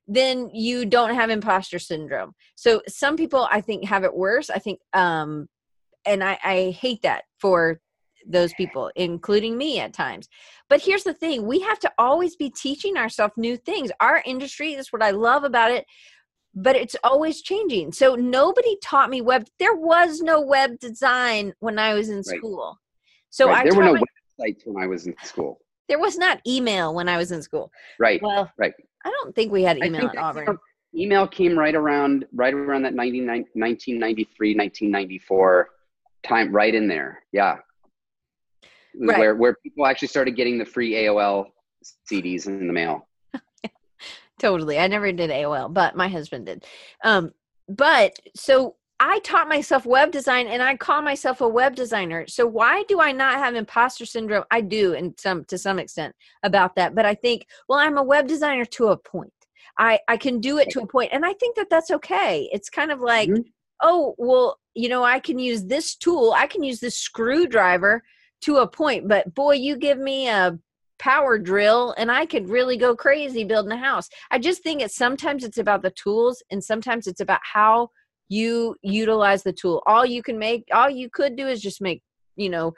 [0.06, 2.34] then you don't have imposter syndrome.
[2.56, 4.50] So some people I think have it worse.
[4.50, 5.48] I think um
[6.06, 7.80] and I, I hate that for
[8.26, 10.28] those people, including me at times.
[10.68, 13.90] But here's the thing we have to always be teaching ourselves new things.
[14.00, 15.86] Our industry is what I love about it,
[16.54, 17.92] but it's always changing.
[17.92, 19.46] So nobody taught me web.
[19.58, 22.38] There was no web design when I was in Right.
[22.38, 22.78] school.
[23.30, 23.58] So Right.
[23.58, 24.02] I there were no my-
[24.40, 27.70] websites when i was in school there was not email when I was in school.
[28.00, 28.72] right Well, right
[29.04, 30.46] I don't think we had email at Auburn.
[30.46, 30.58] came-
[30.96, 35.70] email came right around right around that 99 1993 1994
[36.22, 37.56] time right in there yeah
[38.96, 39.18] Right.
[39.18, 41.46] where where people actually started getting the free aol
[42.08, 43.08] cds in the mail
[44.40, 44.78] Totally.
[44.78, 46.64] I never did AOL, but my husband did.
[47.04, 47.32] Um,
[47.68, 52.26] but so I taught myself web design and I call myself a web designer.
[52.28, 54.44] So why do I not have imposter syndrome?
[54.50, 58.02] I do in some to some extent about that, but I think, well, I'm a
[58.02, 59.32] web designer to a point.
[59.78, 62.48] I I can do it to a point and I think that that's okay.
[62.52, 63.44] It's kind of like, Mhm.
[63.82, 66.32] oh, well, you know, I can use this tool.
[66.36, 68.02] I can use this screwdriver
[68.42, 70.58] to a point, but boy, you give me a
[71.00, 74.08] power drill and I could really go crazy building a house.
[74.30, 77.90] I just think it's sometimes it's about the tools and sometimes it's about how
[78.28, 79.82] you utilize the tool.
[79.86, 82.02] All you can make, all you could do is just make,
[82.36, 82.74] you know,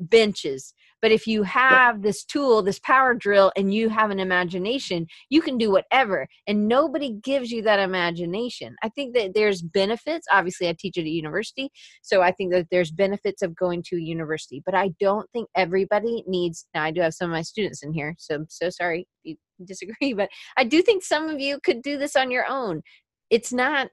[0.00, 0.74] benches.
[1.02, 5.40] But if you have this tool this power drill and you have an imagination you
[5.40, 6.26] can do whatever.
[6.46, 8.74] And nobody gives you that imagination.
[8.82, 10.26] I think that there's benefits.
[10.30, 11.70] Obviously i teach at a university
[12.02, 14.62] so i think that there's benefits of going to a university.
[14.64, 17.92] But i don't think everybody needs now i do have some of my students in
[17.92, 21.58] here so i'm so sorry if you disagree but i do think some of you
[21.64, 22.82] could do this on your own.
[23.28, 23.88] It's not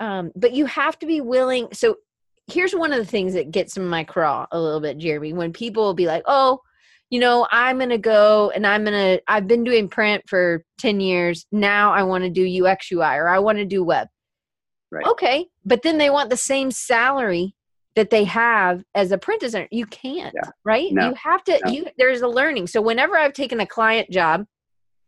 [0.00, 1.96] um, but you have to be willing so
[2.48, 5.52] here's one of the things that gets in my craw a little bit, Jeremy, when
[5.52, 6.60] people will be like, oh,
[7.10, 10.64] you know, I'm going to go and I'm going to, I've been doing print for
[10.78, 11.46] 10 years.
[11.52, 14.08] Now I want to do UX UI or I want to do web.
[14.90, 15.06] Right.
[15.06, 15.46] Okay.
[15.64, 17.54] But then they want the same salary
[17.96, 19.68] that they have as a print designer.
[19.70, 20.50] You can't, Yeah.
[20.64, 20.90] right?
[20.92, 21.08] No.
[21.10, 21.70] You have to, No.
[21.70, 22.66] you, there's a learning.
[22.66, 24.44] So whenever I've taken a client job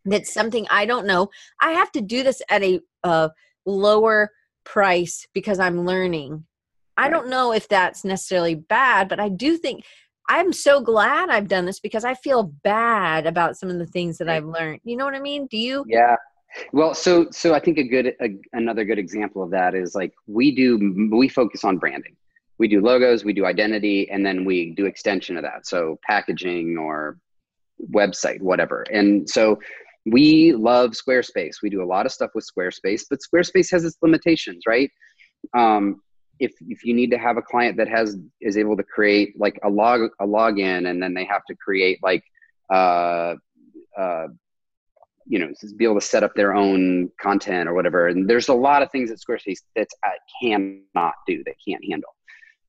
[0.04, 1.28] that's something I don't know,
[1.60, 3.28] I have to do this at a uh,
[3.66, 4.30] lower
[4.64, 6.44] price because I'm learning.
[6.96, 9.84] I don't know if that's necessarily bad, but I do think
[10.28, 14.18] I'm so glad I've done this because I feel bad about some of the things
[14.18, 14.80] that I've learned.
[14.84, 15.46] You know what I mean?
[15.46, 15.84] Do you?
[15.88, 16.16] Yeah.
[16.72, 20.12] Well, so so I think a good a, another good example of that is like
[20.26, 22.16] we do we focus on branding.
[22.58, 25.66] We do logos, we do identity, and then we do extension of that.
[25.66, 27.18] So packaging or
[27.90, 28.84] website, whatever.
[28.92, 29.58] And so
[30.10, 31.56] we love Squarespace.
[31.62, 34.90] We do a lot of stuff with Squarespace, but Squarespace has its limitations, right?
[35.56, 36.00] Um,
[36.38, 39.58] if if you need to have a client that has is able to create like
[39.62, 42.24] a log a login, and then they have to create like
[42.72, 43.34] uh,
[43.98, 44.28] uh,
[45.26, 48.54] you know be able to set up their own content or whatever and there's a
[48.54, 50.10] lot of things that squarespace that's uh,
[50.42, 52.14] cannot do that can't handle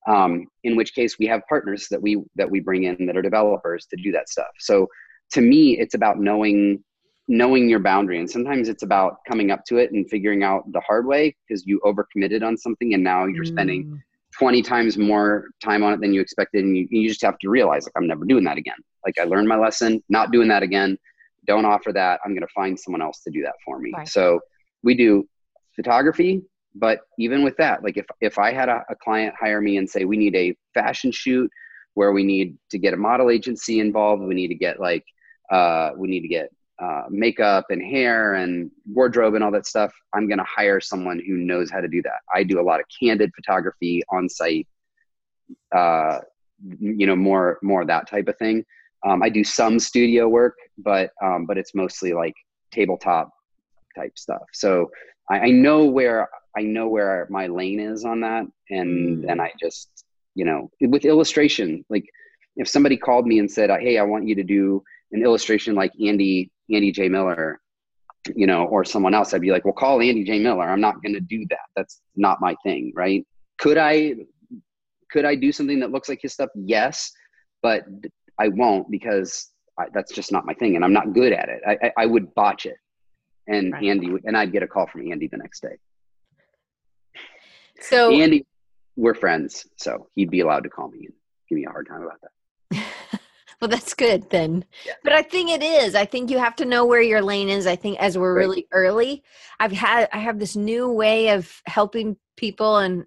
[0.08, 3.22] um, in which case we have partners that we that we bring in that are
[3.22, 4.88] developers to do that stuff so
[5.32, 6.84] to me it's about knowing
[7.28, 10.82] knowing your boundary and sometimes it's about coming up to it and figuring out the
[10.82, 14.00] hard way because you overcommitted on something and now you're spending Mm,
[14.40, 17.50] 20 times more time on it than you expected and you, you just have to
[17.50, 18.78] realize like i'm never doing that again.
[19.06, 20.98] Like i learned my lesson not doing that again.
[21.46, 22.20] Don't offer that.
[22.24, 23.92] I'm going to find someone else to do that for me.
[23.96, 24.08] Right.
[24.08, 24.40] so
[24.84, 25.28] we do
[25.76, 26.42] photography
[26.76, 29.90] but even with that like if if i had a, a client hire me and
[29.90, 31.50] say we need a fashion shoot
[31.94, 35.04] where we need to get a model agency involved we need to get like
[35.52, 36.50] uh, we need to get
[36.82, 41.20] uh, makeup and hair and wardrobe and all that stuff i'm going to hire someone
[41.28, 42.20] who knows how to do that.
[42.34, 44.68] I do a lot of candid photography on site
[45.76, 46.20] uh,
[46.80, 48.64] you know more more that type of thing.
[49.06, 52.36] Um, i do some studio work but um, but it's mostly like
[52.72, 53.30] tabletop
[53.96, 54.44] type stuff.
[54.54, 54.90] So
[55.30, 59.28] I, I know where i know where my lane is on that and Mm.
[59.28, 59.90] then i just
[60.36, 62.06] you know with illustration like
[62.58, 65.92] if somebody called me and said hey i want you to do an illustration like
[66.06, 67.10] andy andy j.
[67.10, 67.60] Miller
[68.36, 70.40] you know or someone else i'd be like well call andy j.
[70.40, 70.64] Miller.
[70.70, 71.66] I'm not going to do that.
[71.76, 73.26] That's not my thing right?
[73.58, 74.16] Could i
[75.12, 76.50] could i do something that looks like his stuff?
[76.56, 77.12] Yes
[77.64, 77.84] but
[78.40, 81.62] i won't because I, that's just not my thing and i'm not good at it.
[81.68, 82.78] I, I, I would botch it.
[83.48, 83.86] And Right.
[83.86, 85.78] andy and i'd get a call from andy the next day.
[87.80, 88.46] So andy
[88.96, 91.14] we're friends so he'd be allowed to call me and
[91.50, 92.32] give me a hard time about that
[93.62, 94.66] well, that's good then.
[94.86, 94.94] Yeah.
[95.04, 95.94] But I think it is.
[95.94, 97.68] I think you have to know where your lane is.
[97.68, 98.40] I think as we're Right.
[98.40, 99.24] really early,
[99.60, 103.06] I've had I have this new way of helping people, and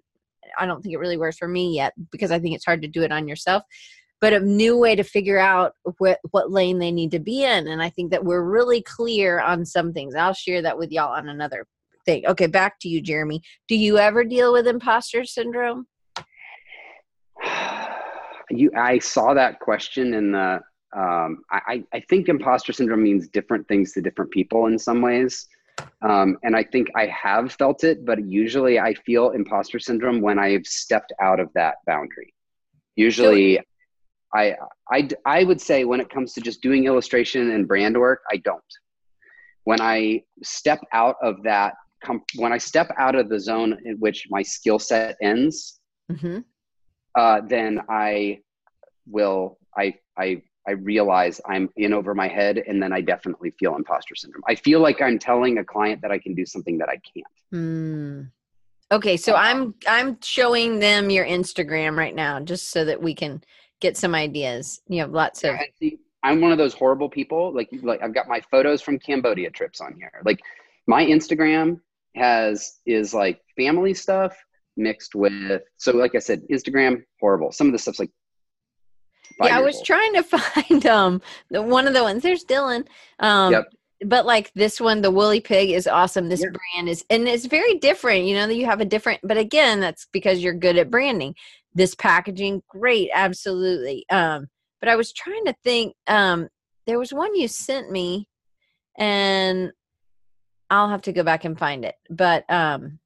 [0.57, 2.87] I don't think it really works for me yet because I think it's hard to
[2.87, 3.63] do it on yourself.
[4.21, 7.67] But a new way to figure out what what lane they need to be in,
[7.67, 10.15] and I think that we're really clear on some things.
[10.15, 11.67] I'll share that with y'all on another
[12.05, 12.25] thing.
[12.27, 13.41] Okay, back to you, Jeremy.
[13.67, 15.87] Do you ever deal with imposter syndrome?
[18.49, 20.59] you i saw that question in the
[20.95, 25.45] um, I, I think imposter syndrome means different things to different people in some ways.
[26.01, 30.39] Um, and i think i have felt it but usually i feel imposter syndrome when
[30.39, 32.33] i've stepped out of that boundary.
[32.95, 33.59] Usually
[34.33, 34.55] I,
[34.89, 38.37] I i would say when it comes to just doing illustration and brand work i
[38.37, 38.71] don't.
[39.65, 41.73] When i step out of that
[42.05, 45.81] com- when i step out of the zone in which my skill set ends
[46.11, 46.39] Mm-hmm.
[47.15, 48.39] Uh, then I
[49.07, 53.75] will I I I realize I'm in over my head, and then I definitely feel
[53.75, 54.43] imposter syndrome.
[54.47, 57.27] I feel like I'm telling a client that I can do something that I can't.
[57.53, 58.31] Mm.
[58.91, 63.13] Okay, so Uh, I'm I'm showing them your Instagram right now just so that we
[63.13, 63.43] can
[63.79, 64.81] get some ideas.
[64.87, 67.53] You have lots of see, I'm one of those horrible people.
[67.53, 70.11] Like like I've got my photos from Cambodia trips on here.
[70.23, 70.39] Like
[70.87, 71.79] my Instagram
[72.15, 74.35] has is like family stuff
[74.77, 77.51] mixed with so like I said, Instagram horrible.
[77.51, 78.11] Some of the stuff's like
[79.41, 79.85] Yeah, I was old.
[79.85, 82.23] trying to find um the one of the ones.
[82.23, 82.85] There's Dylan.
[83.19, 83.65] Um Yep.
[84.05, 86.29] but like this one, the woolly pig is awesome.
[86.29, 86.49] This Yeah.
[86.49, 89.79] brand is and it's very different, you know, that you have a different but again,
[89.79, 91.35] that's because you're good at branding.
[91.77, 94.47] this packaging great absolutely um
[94.79, 96.47] but i was trying to think um
[96.87, 98.29] there was one you sent me
[98.97, 99.71] and
[100.69, 102.97] i'll have to go back and find it but um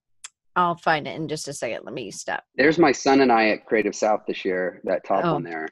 [0.60, 3.50] i'll find it in just a second let me stop There's my son and I
[3.50, 4.82] at Creative South this year.
[4.84, 5.34] That top Oh.
[5.34, 5.68] one there.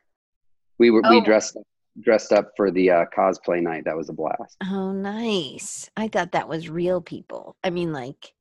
[0.80, 1.10] We were Oh.
[1.10, 1.58] we dressed
[2.00, 3.84] dressed up for the uh, cosplay night.
[3.86, 4.56] That was a blast.
[4.64, 8.34] oh nice i thought that was real people i mean like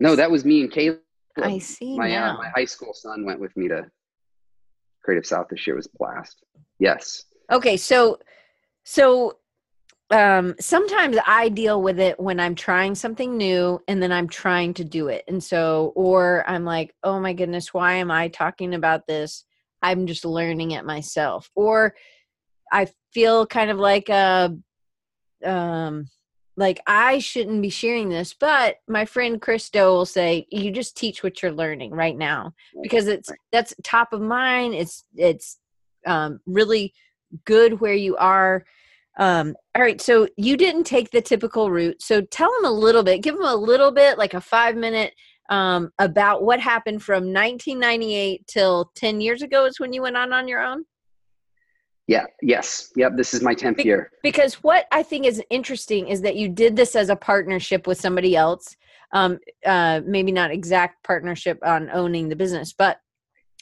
[0.00, 1.00] No, that was me and Caleb.
[1.40, 3.80] i see my uh, my high school son went with me to
[5.04, 5.76] Creative South this year.
[5.76, 6.36] It was a blast.
[6.80, 7.24] Yes.
[7.52, 8.18] Okay, so
[8.84, 9.38] so
[10.10, 14.74] um sometimes I deal with it when I'm trying something new and then I'm trying
[14.74, 15.24] to do it.
[15.28, 19.44] And so or I'm like, "Oh my goodness, why am I talking about this?
[19.82, 21.94] I'm just learning it myself." Or
[22.72, 24.56] I feel kind of like a
[25.44, 26.08] um
[26.58, 31.22] like I shouldn't be sharing this, but my friend Christo will say, "You just teach
[31.22, 35.58] what you're learning right now." because it's that's top of mind it's it's
[36.06, 36.94] um, really
[37.44, 38.64] good where you are
[39.18, 43.02] um, all right so you didn't take the typical route so tell them a little
[43.02, 45.12] bit give them a little bit like a five minute
[45.48, 50.32] um, about what happened from 1998 till 10 years ago is when you went on
[50.32, 50.84] on your own
[52.08, 52.24] Yeah.
[52.42, 52.92] Yes.
[52.96, 53.12] Yep.
[53.16, 54.10] This is my tenth Be- year.
[54.22, 58.00] because what i think is interesting is that you did this as a partnership with
[58.00, 58.76] somebody else
[59.12, 62.98] um, uh, maybe not exact partnership on owning the business but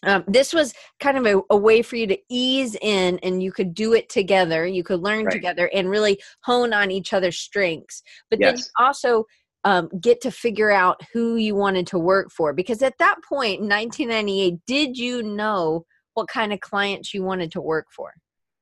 [0.06, 3.52] um, this was kind of a, a way for you to ease in and you
[3.52, 5.32] could do it together you could learn Right.
[5.32, 8.70] together and really hone on each other's strengths but then Yes.
[8.78, 9.24] you also
[9.64, 13.60] um, get to figure out who you wanted to work for because at that point
[13.60, 18.12] in 1998 did you know what kind of clients you wanted to work for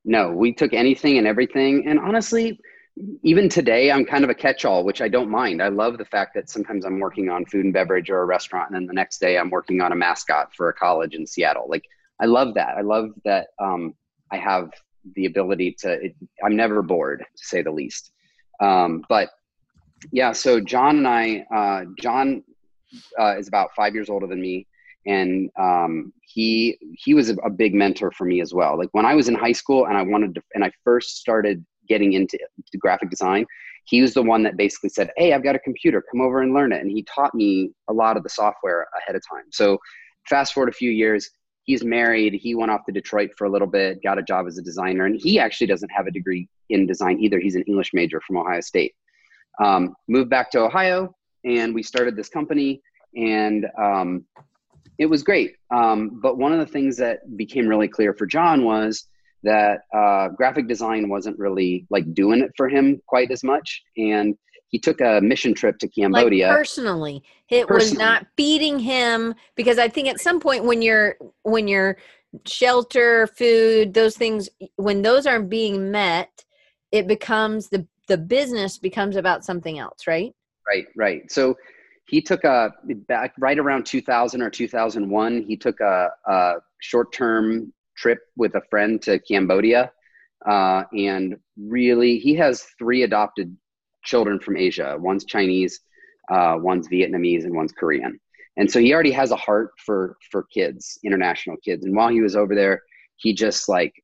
[0.05, 1.87] No, we took anything and everything.
[1.87, 2.59] And honestly,
[3.23, 5.63] even today, I'm kind of a catch all, which I don't mind.
[5.63, 8.69] I love the fact that sometimes I'm working on food and beverage or a restaurant,
[8.69, 11.67] and then the next day I'm working on a mascot for a college in Seattle.
[11.69, 11.85] Like,
[12.21, 12.77] I love that.
[12.77, 13.95] I love that um,
[14.31, 14.71] I have
[15.15, 18.13] the ability to, it, I'm never bored, to say the least.
[18.61, 19.31] Um, but
[20.13, 22.45] yeah, so John and I, uh, John
[23.19, 24.67] uh, is about five years older than me
[25.07, 28.79] and um, he he was a, a big mentor for me as well.
[28.79, 31.65] Like when I was in high school and I wanted to, and I first started
[31.89, 32.39] getting into
[32.79, 33.47] graphic design,
[33.85, 36.55] he was the one that basically said, "Hey, I've got a computer, come over and
[36.55, 39.45] learn it," and he taught me a lot of the software ahead of time.
[39.51, 39.79] So
[40.29, 41.31] fast forward a few years.
[41.65, 42.35] He's married.
[42.35, 45.07] He went off to Detroit for a little bit, got a job as a designer,
[45.07, 47.39] and he actually doesn't have a degree in design either.
[47.39, 48.95] He's an English major from Ohio State.
[49.63, 51.15] Um, moved back to Ohio,
[51.45, 52.81] and we started this company.
[53.17, 54.25] And um,
[54.99, 55.57] it was great.
[55.71, 59.07] Um, but one of the things that became really clear for John was
[59.43, 63.83] that uh, graphic design wasn't really like doing it for him quite as much.
[63.97, 64.37] And
[64.69, 66.49] he took a mission trip to Cambodia.
[66.49, 71.15] like personally it was not feeding him because i think at some point when you're
[71.43, 71.99] when you're
[72.47, 76.43] shelter food those things when those aren't being met
[76.91, 80.35] it becomes the the business becomes about something else right
[80.67, 81.31] Right, right.
[81.31, 81.57] So
[82.07, 82.73] he took a
[83.09, 85.43] back right around 2000 or 2001.
[85.43, 89.93] He took a, a short-term trip with a friend to Cambodia,
[90.47, 93.57] uh, and really, he has three adopted
[94.05, 94.97] children from Asia.
[94.99, 95.81] One's Chinese,
[96.31, 98.19] uh, one's Vietnamese, and one's Korean.
[98.57, 101.85] And so he already has a heart for for kids, international kids.
[101.85, 102.83] And while he was over there,
[103.17, 103.95] he just like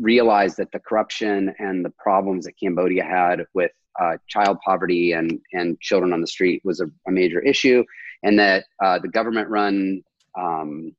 [0.00, 5.40] realized that the corruption and the problems that Cambodia had with uh, child poverty and
[5.52, 7.84] and children on the street was a, a major issue,
[8.22, 10.02] and that uh, the government run
[10.38, 10.94] um,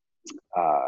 [0.57, 0.87] uh,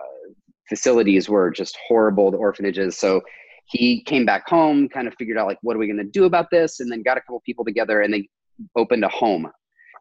[0.69, 2.32] facilities were just horrible.
[2.32, 2.97] The orphanages.
[2.97, 3.21] So
[3.65, 6.25] he came back home, kind of figured out like what are we going to do
[6.25, 8.27] about this, and then got a couple people together and they
[8.75, 9.51] opened a home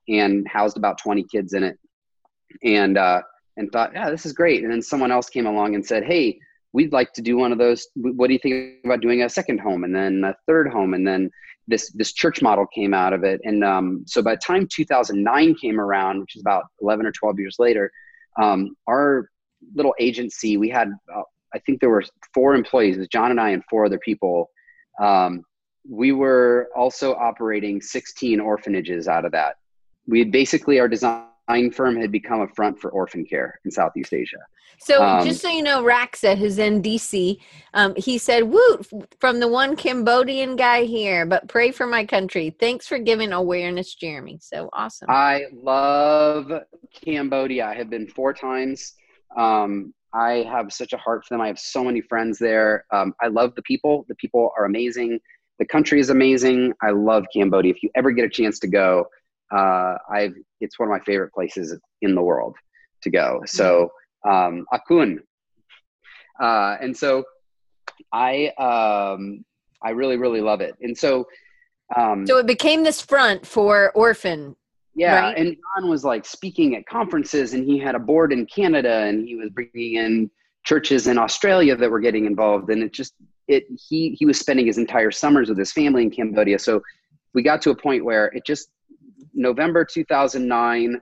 [0.09, 1.79] and housed about 20 kids in it,
[2.63, 3.23] and uh,
[3.57, 4.63] and thought, yeah, this is great.
[4.63, 6.39] And then someone else came along and said, hey.
[6.73, 7.87] We'd like to do one of those.
[7.95, 11.09] What do you think about doing a second home and then a third home and
[11.09, 11.31] then
[11.69, 15.55] this this church model came out of it and um, so by the time 2009
[15.57, 17.91] came around which is about 11 or 12 years later
[18.41, 19.31] um, our
[19.75, 20.57] little agency.
[20.57, 21.23] We had uh,
[21.55, 22.97] i think there were four employees.
[22.97, 24.51] It was john and i and four other people.
[25.01, 25.43] Um,
[25.89, 29.57] we were also operating 16 orphanages out of that.
[30.07, 34.13] We had basically our design firm had become a front for orphan care in southeast
[34.13, 34.39] asia.
[34.79, 37.39] So Um, just so you know raxa who's in dc
[37.73, 38.87] um, he said woot
[39.21, 42.55] from the one cambodian guy here but pray for my country.
[42.59, 44.39] Thanks for giving awareness jeremy.
[44.43, 45.09] So awesome.
[45.09, 46.53] I love
[47.05, 47.67] Cambodia.
[47.67, 48.95] I have been four times.
[49.37, 51.41] Um, I have such a heart for them.
[51.41, 52.85] I have so many friends there.
[52.93, 54.05] Um, I love the people.
[54.09, 55.21] The people are amazing.
[55.59, 56.73] The country is amazing.
[56.83, 57.73] I love Cambodia.
[57.73, 59.07] If you ever get a chance to go,
[59.55, 62.57] uh, I've it's one of my favorite places in the world
[63.03, 63.43] to go.
[63.47, 63.91] So
[64.27, 65.19] um, Akun.
[66.41, 67.25] Uh, and so
[68.13, 69.45] I um,
[69.83, 70.75] I really really love it.
[70.81, 71.27] And so
[71.95, 74.57] um, so it became this front for Orphan.
[74.97, 75.37] Yeah, right?
[75.37, 79.29] and John was like speaking at conferences, and he had a board in Canada, and
[79.29, 80.31] he was bringing in
[80.65, 83.13] churches in Australia that were getting involved, and it just
[83.47, 86.59] it he he was spending his entire summers with his family in Cambodia.
[86.59, 86.83] So
[87.35, 88.71] we got to a point where it just
[89.35, 91.01] November 2009,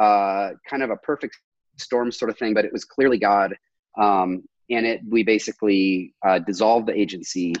[0.00, 1.38] uh, kind of a perfect
[1.76, 3.54] storm sort of thing, but it was clearly God.
[3.96, 7.54] Um, and it we basically uh, dissolved the agency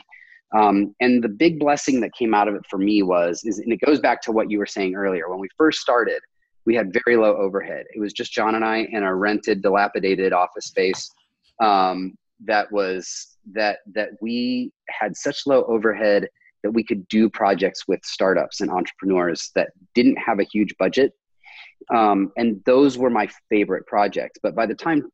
[0.54, 3.72] um, and the big blessing that came out of it for me was, is, and
[3.72, 5.28] it goes back to what you were saying earlier.
[5.28, 6.20] When we first started,
[6.64, 7.86] we had very low overhead.
[7.94, 11.10] It was just John and I in a rented, dilapidated office space.
[11.60, 16.28] Um, that was that that we had such low overhead
[16.62, 21.12] that we could do projects with startups and entrepreneurs that didn't have a huge budget.
[21.94, 24.38] Um, and those were my favorite projects.
[24.42, 25.08] But by the time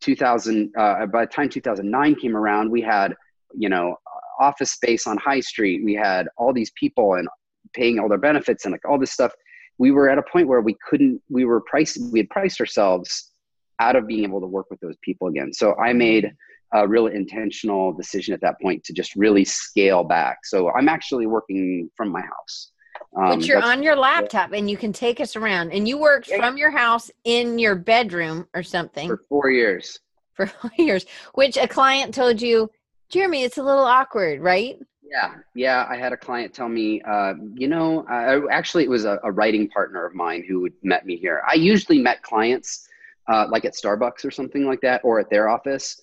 [0.00, 3.14] 2000, uh, by the time 2009 came around, we had
[3.56, 3.96] you know
[4.38, 5.84] office space on High Street.
[5.84, 7.28] We had all these people and
[7.74, 9.32] paying all their benefits and like all this stuff.
[9.78, 11.20] We were at a point where we couldn't.
[11.28, 11.98] We were priced.
[12.12, 13.32] We had priced ourselves
[13.80, 15.52] out of being able to work with those people again.
[15.52, 16.32] So I made
[16.72, 20.38] a real intentional decision at that point to just really scale back.
[20.44, 22.72] So I'm actually working from my house.
[23.16, 25.72] Um, but you're on your laptop and you can take us around.
[25.72, 26.38] And you worked yeah.
[26.38, 29.98] from your house in your bedroom or something for four years.
[30.34, 32.70] For four years, which a client told you
[33.10, 34.78] Jeremy, it's a little awkward, right?
[35.02, 35.86] Yeah, yeah.
[35.88, 39.30] I had a client tell me, uh, you know, uh, actually, it was a, a,
[39.30, 41.42] writing partner of mine who met me here.
[41.48, 42.88] I usually met clients
[43.28, 46.00] uh, like at Starbucks or something like that, or at their office.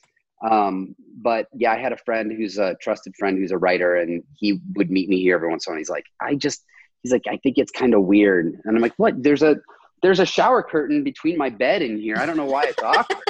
[0.50, 4.24] Um, but yeah, I had a friend who's a trusted friend who's a writer, and
[4.34, 5.80] he would meet me here every once in a while.
[5.80, 6.64] He's like, I just,
[7.02, 9.22] he's like, I think it's kind of weird, and I'm like, what?
[9.22, 9.58] There's a
[10.02, 12.18] there's a shower curtain between my bed in here.
[12.18, 13.24] I don't know why it's awkward.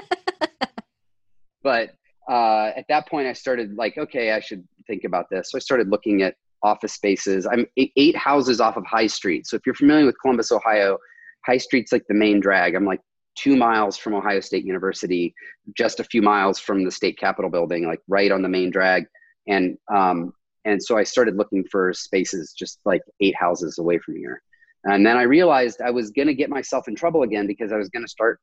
[1.63, 1.91] but
[2.31, 5.51] uh, at that point, I started like, okay, I should think about this.
[5.51, 7.45] So I started looking at office spaces.
[7.45, 9.47] I'm eight houses off of High Street.
[9.47, 10.97] So if you're familiar with Columbus, Ohio,
[11.45, 12.73] High Street's like the main drag.
[12.73, 13.01] I'm like
[13.35, 15.33] two miles from Ohio State University,
[15.75, 19.05] just a few miles from the state capitol building, like right on the main drag.
[19.47, 24.15] And um, and so I started looking for spaces just like eight houses away from
[24.15, 24.41] here.
[24.85, 27.77] And then I realized I was going to get myself in trouble again because I
[27.77, 28.39] was going to start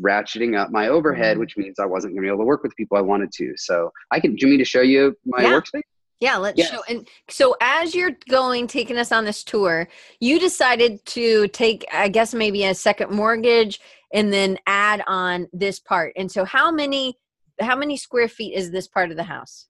[0.00, 1.40] ratcheting up my overhead, mm-hmm.
[1.40, 3.54] which means I wasn't going to be able to work with people I wanted to.
[3.56, 5.52] So I can, do you mean to show you my yeah.
[5.52, 5.82] workspace?
[6.20, 6.70] Yeah, let's yes.
[6.70, 6.82] show.
[6.88, 9.86] And so as you're going, taking us on this tour,
[10.18, 13.80] you decided to take, I guess, maybe a second mortgage
[14.12, 16.14] and then add on this part.
[16.16, 17.18] And so how many,
[17.60, 19.66] how many square feet is this part of the house?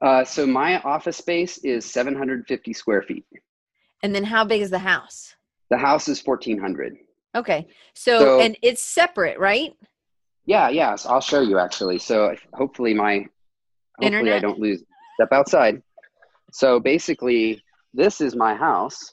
[0.00, 3.24] Uh, so my office space is 750 square feet.
[4.04, 5.34] And then how big is the house?
[5.70, 6.96] The house is 1400.
[7.36, 7.68] Okay.
[7.94, 9.72] So, so, and it's separate, right?
[10.46, 10.96] Yeah, yeah.
[10.96, 11.98] So I'll show you actually.
[11.98, 13.26] So hopefully my
[13.98, 14.36] hopefully Internet.
[14.36, 14.82] I don't lose
[15.16, 15.82] step outside.
[16.52, 17.62] So basically
[17.92, 19.12] this is my house.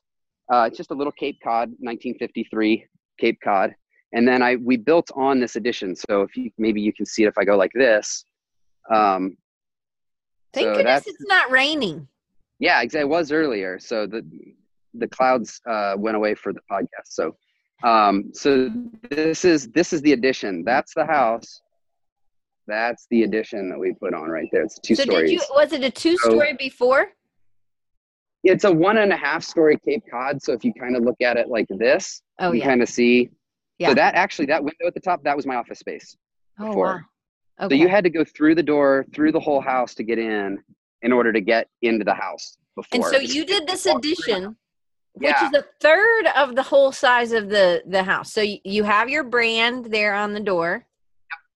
[0.52, 2.86] Uh, it's just a little Cape Cod 1953
[3.20, 3.76] Cape Cod.
[4.14, 5.96] And then I we built on this addition.
[5.96, 8.24] So if you maybe you can see it if I go like this.
[8.94, 9.36] Um,
[10.54, 12.08] Thank so goodness it's not raining.
[12.60, 13.02] Yeah, exactly.
[13.02, 13.78] It was earlier.
[13.80, 14.26] So the
[14.94, 17.08] the clouds uh, went away for the podcast.
[17.10, 17.36] So
[17.84, 18.70] um, so
[19.10, 20.64] this is this is the addition.
[20.64, 21.62] That's the house.
[22.68, 24.64] That's the addition that we put on right there.
[24.64, 25.30] It's two so stories.
[25.30, 27.08] Did you, was it a two story so, before?
[28.44, 30.42] It's a one and a half story Cape Cod.
[30.42, 32.66] So if you kind of look at it like this, oh, you yeah.
[32.66, 33.30] kind of see.
[33.78, 33.90] Yeah.
[33.90, 36.16] So that actually that window at the top that was my office space.
[36.60, 37.00] Oh wow.
[37.62, 37.76] Okay.
[37.76, 40.60] So you had to go through the door, through the whole house to get in,
[41.04, 42.58] in order to get into the house.
[42.76, 42.96] Before.
[42.96, 44.58] And so you did this addition
[45.16, 45.48] which yeah.
[45.48, 48.32] is a third of the whole size of the the house.
[48.34, 50.86] So you have your brand there on the door.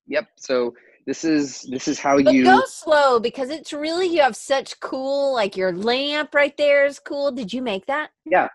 [0.07, 0.21] Yep.
[0.21, 0.29] yep.
[0.37, 0.73] So
[1.05, 4.79] this is this is how but you go slow because it's really you have such
[4.79, 7.31] cool like your lamp right there is cool.
[7.31, 8.11] Did you make that?
[8.25, 8.47] Yeah,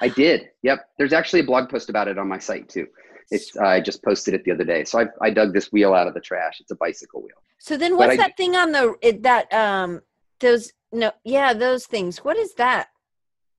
[0.00, 0.48] I did.
[0.62, 0.86] Yep.
[0.98, 2.86] There's actually a blog post about it on my site too.
[3.30, 4.84] It's uh, I just posted it the other day.
[4.84, 6.60] So I I dug this wheel out of the trash.
[6.60, 7.36] It's a bicycle wheel.
[7.58, 10.00] So then what's that thing on the it, that um
[10.40, 12.24] those no yeah those things.
[12.24, 12.88] What is that?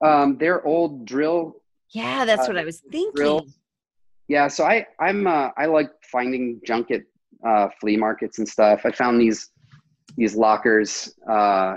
[0.04, 1.56] Um, they're old drill.
[1.90, 3.12] Yeah, that's uh, what I was thinking.
[3.16, 3.58] Drills.
[4.28, 7.02] Yeah, so I I'm uh, I like finding junk at
[7.46, 8.82] uh, flea markets and stuff.
[8.86, 9.50] I found these
[10.18, 11.76] these lockers uh,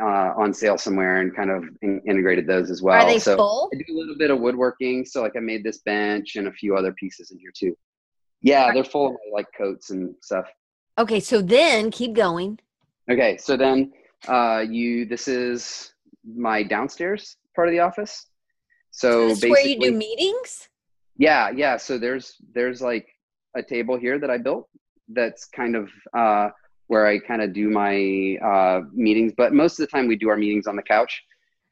[0.00, 3.02] uh, on sale somewhere and kind of in- integrated those as well.
[3.02, 3.70] Are they so full?
[3.72, 5.04] I do a little bit of woodworking.
[5.04, 7.76] So like I made this bench and a few other pieces in here too.
[8.40, 10.46] Yeah, they're full of like coats and stuff.
[10.98, 12.58] Okay, so then keep going.
[13.10, 13.92] Okay, so then
[14.28, 15.91] uh, you this is
[16.24, 18.26] my downstairs part of the office.
[18.90, 20.68] So, so where you do meetings?
[21.16, 21.76] Yeah, yeah.
[21.76, 23.06] So there's there's like
[23.56, 24.68] a table here that I built.
[25.08, 26.50] That's kind of uh,
[26.86, 29.32] where I kind of do my uh, meetings.
[29.36, 31.22] But most of the time, we do our meetings on the couch.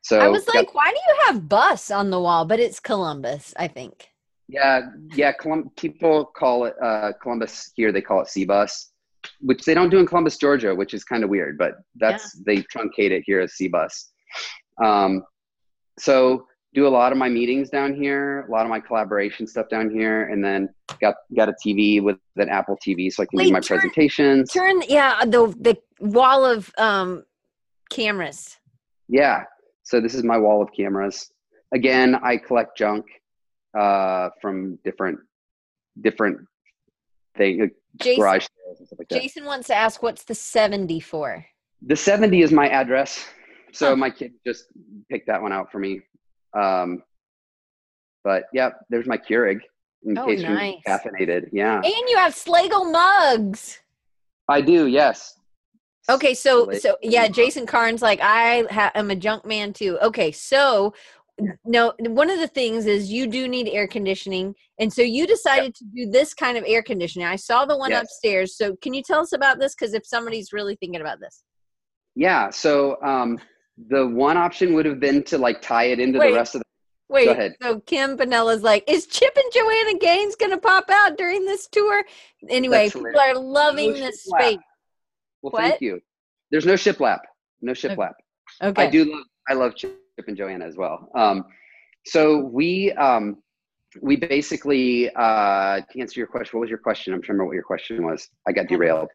[0.02, 2.44] So I was got- like, why do you have bus on the wall?
[2.46, 4.08] But it's Columbus, I think.
[4.48, 4.80] yeah,
[5.14, 5.32] yeah.
[5.32, 7.92] Colum- people call it uh, Columbus here.
[7.92, 8.92] They call it C-bus,
[9.40, 11.58] which they don't do in Columbus, Georgia, which is kind of weird.
[11.58, 14.10] But that's they truncate it here as C-bus.
[14.82, 15.22] Um,
[15.98, 19.68] so do a lot of my meetings down here, a lot of my collaboration stuff
[19.68, 20.68] down here, and then
[21.00, 23.78] got got a TV with an Apple TV, so I can Wait, do my turn-
[23.78, 24.52] presentations.
[24.52, 27.24] Turn, yeah, the the wall of um
[27.90, 28.56] cameras.
[29.08, 29.44] Yeah.
[29.82, 31.30] So this is my wall of cameras.
[31.74, 33.06] Again, I collect junk
[33.78, 35.18] uh, from different
[36.00, 36.38] different
[37.36, 39.20] things, Jason, garage sales and stuff like that.
[39.20, 41.44] Jason wants to ask, what's the seventy for?
[41.82, 43.26] The 70 is my address.
[43.72, 44.66] So my kid just
[45.10, 46.00] picked that one out for me.
[46.58, 47.02] Um,
[48.24, 49.60] but yeah, there's my Keurig
[50.04, 50.76] in Oh, case nice.
[50.86, 51.48] you're caffeinated.
[51.52, 53.78] Yeah, And you have Slagle mugs.
[54.48, 54.86] I do.
[54.86, 55.36] Yes.
[56.10, 57.28] Okay, so Slagle so yeah.
[57.28, 59.98] Jason Carnes like I ha- am a junk man too.
[60.02, 60.92] Okay, so
[61.64, 65.74] no, one of the things is you do need air conditioning, and so you decided
[65.76, 67.26] to do this kind of air conditioning.
[67.26, 68.02] I saw the one Yes.
[68.02, 68.56] upstairs.
[68.56, 69.74] So can you tell us about this?
[69.74, 71.42] Because if somebody's really thinking about this,
[72.16, 72.50] Yeah.
[72.50, 73.38] So um,
[73.88, 76.30] the one option would have been to like tie it into Wait.
[76.30, 76.64] the rest of the.
[77.08, 77.24] wait.
[77.26, 77.54] go ahead.
[77.62, 81.66] So Kim Panella's like, is Chip and Joanna Gaines going to pop out during this
[81.68, 82.04] tour?
[82.48, 83.36] Anyway, That's people hilarious.
[83.38, 84.40] are loving No this shiplap.
[84.40, 84.58] space.
[85.42, 85.60] Well, What?
[85.62, 86.00] thank you.
[86.50, 87.20] There's no shiplap.
[87.62, 88.12] No shiplap.
[88.62, 88.82] Okay.
[88.82, 91.08] I do love I love Chip and Joanna as well.
[91.14, 91.44] Um,
[92.06, 93.38] so we um,
[94.00, 96.58] we basically uh, to answer your question.
[96.58, 97.12] What was your question?
[97.14, 98.28] I'm trying to remember what your question was.
[98.46, 99.08] I got derailed.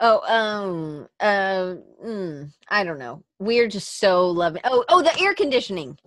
[0.00, 1.74] Oh, um, uh,
[2.04, 3.22] mm, I don't know.
[3.38, 4.62] We're just so loving.
[4.64, 5.98] Oh, oh, the air conditioning.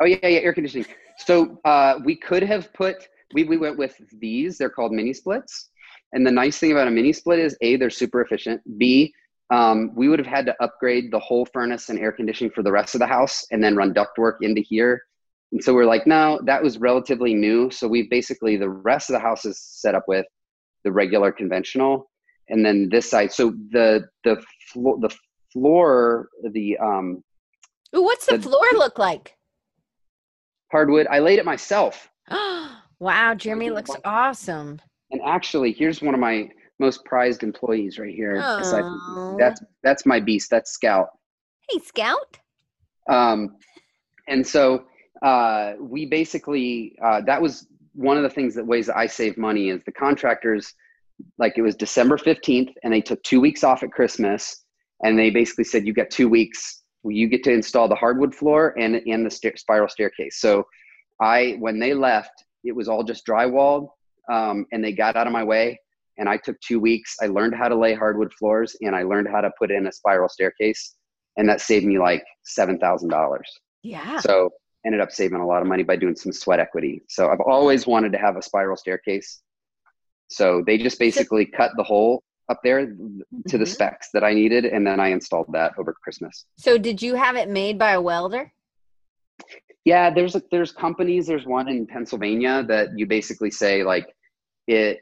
[0.00, 0.86] Oh yeah, yeah, air conditioning.
[1.18, 4.58] So uh, we could have put we we went with these.
[4.58, 5.70] They're called mini splits.
[6.12, 8.60] And the nice thing about a mini split is a they're super efficient.
[8.78, 9.12] B
[9.50, 12.72] um, we would have had to upgrade the whole furnace and air conditioning for the
[12.72, 15.02] rest of the house and then run ductwork into here.
[15.52, 17.70] And so we're like, no, that was relatively new.
[17.70, 20.26] So we basically the rest of the house is set up with
[20.82, 22.10] the regular conventional,
[22.48, 23.32] and then this side.
[23.32, 24.42] So the the
[24.72, 25.14] floor the
[25.52, 27.22] floor the um,
[27.96, 29.36] Ooh, what's the The- floor look like?
[30.72, 31.06] hardwood.
[31.08, 32.10] I laid it myself.
[32.98, 34.02] wow, Jeremy looks bunch.
[34.04, 34.80] awesome.
[35.12, 36.48] And actually, here's one of my
[36.80, 38.40] most prized employees right here.
[38.60, 40.50] from- That's that's my beast.
[40.50, 41.08] That's Scout.
[41.70, 42.38] Hey, Scout.
[43.08, 43.56] Um,
[44.28, 44.86] and so
[45.22, 49.36] uh, we basically uh, that was one of the things that ways that I save
[49.38, 50.74] money is the contractors.
[51.38, 54.64] Like it was December fifteenth, and they took two weeks off at Christmas,
[55.02, 56.82] and they basically said, "You got two weeks.
[57.04, 60.66] You get to install the hardwood floor and and the stair- spiral staircase." So
[61.20, 62.32] I, when they left,
[62.64, 63.88] it was all just drywalled,
[64.30, 65.80] um, and they got out of my way.
[66.16, 67.16] And I took two weeks.
[67.20, 69.92] I learned how to lay hardwood floors, and I learned how to put in a
[69.92, 70.94] spiral staircase,
[71.36, 73.50] and that saved me like seven thousand dollars.
[73.82, 74.18] Yeah.
[74.20, 74.50] So
[74.86, 77.02] ended up saving a lot of money by doing some sweat equity.
[77.08, 79.42] So I've always wanted to have a spiral staircase.
[80.34, 83.68] So they just basically cut the hole up there to the Mhm.
[83.68, 86.44] specs that I needed, and then I installed that over Christmas.
[86.56, 88.52] So, did you have it made by a welder?
[89.84, 91.26] Yeah, there's a, there's companies.
[91.26, 94.06] There's one in Pennsylvania that you basically say like
[94.66, 95.00] it.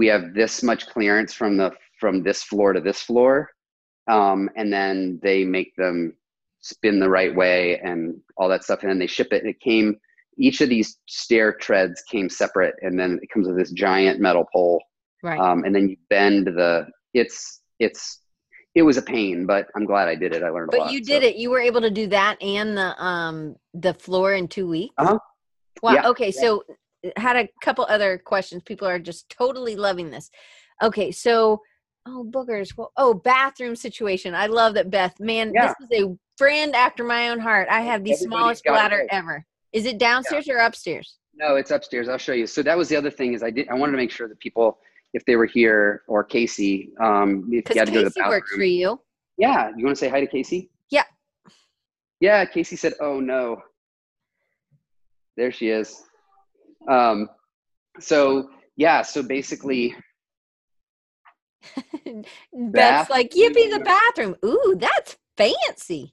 [0.00, 3.50] We have this much clearance from the from this floor to this floor,
[4.06, 6.16] um, and then they make them
[6.60, 9.42] spin the right way and all that stuff, and then they ship it.
[9.42, 9.98] And it came.
[10.38, 14.46] Each of these stair treads came separate, and then it comes with this giant metal
[14.52, 14.80] pole,
[15.22, 15.38] Right.
[15.40, 16.86] um, and then you bend the.
[17.14, 18.20] It's it's
[18.74, 20.42] it was a pain, but I'm glad I did it.
[20.42, 20.92] I learned a but lot.
[20.92, 21.12] you so.
[21.12, 21.36] did it.
[21.36, 24.94] You were able to do that and the um the floor in two weeks.
[24.98, 25.18] Uh-huh.
[25.82, 25.94] Wow.
[25.94, 26.30] Yeah, Okay.
[26.30, 26.64] So,
[27.04, 28.62] uh, had a couple other questions.
[28.64, 30.30] People are just totally loving this.
[30.82, 31.10] Okay.
[31.10, 31.62] So,
[32.06, 32.76] oh boogers.
[32.76, 34.34] Well, oh bathroom situation.
[34.34, 35.18] I love that Beth.
[35.18, 35.72] Man, Yeah.
[35.80, 37.68] this is a friend after my own heart.
[37.70, 39.44] I have the Everybody's smallest bladder ever.
[39.72, 41.18] Is it downstairs or upstairs?
[41.34, 42.08] No, it's upstairs.
[42.08, 42.46] I'll show you.
[42.46, 44.38] So that was the other thing is I did I wanted to make sure that
[44.40, 44.78] people,
[45.14, 48.20] if they were here or Casey, um, if you had to go to the Casey
[48.20, 48.30] bathroom.
[48.30, 49.00] works for you.
[49.36, 50.70] Yeah, you want to say hi to Casey?
[50.90, 51.04] Yeah.
[52.20, 53.62] Yeah, Casey said, "Oh no."
[55.36, 56.02] There she is.
[56.88, 57.28] Um,
[58.00, 59.94] so yeah, so basically,
[62.52, 64.34] Beth's like, yippee the bathroom.
[64.44, 66.12] Ooh, that's fancy.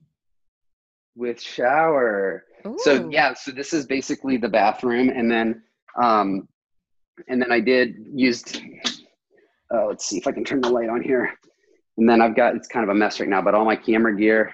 [1.15, 2.43] with shower.
[2.77, 5.61] So yeah, so this is basically the bathroom, and then
[6.01, 6.47] um,
[7.27, 8.61] and then I did used.
[9.73, 11.33] Uh, let's see if I can turn the light on here.
[11.97, 14.15] And then I've got it's kind of a mess right now, but all my camera
[14.15, 14.53] gear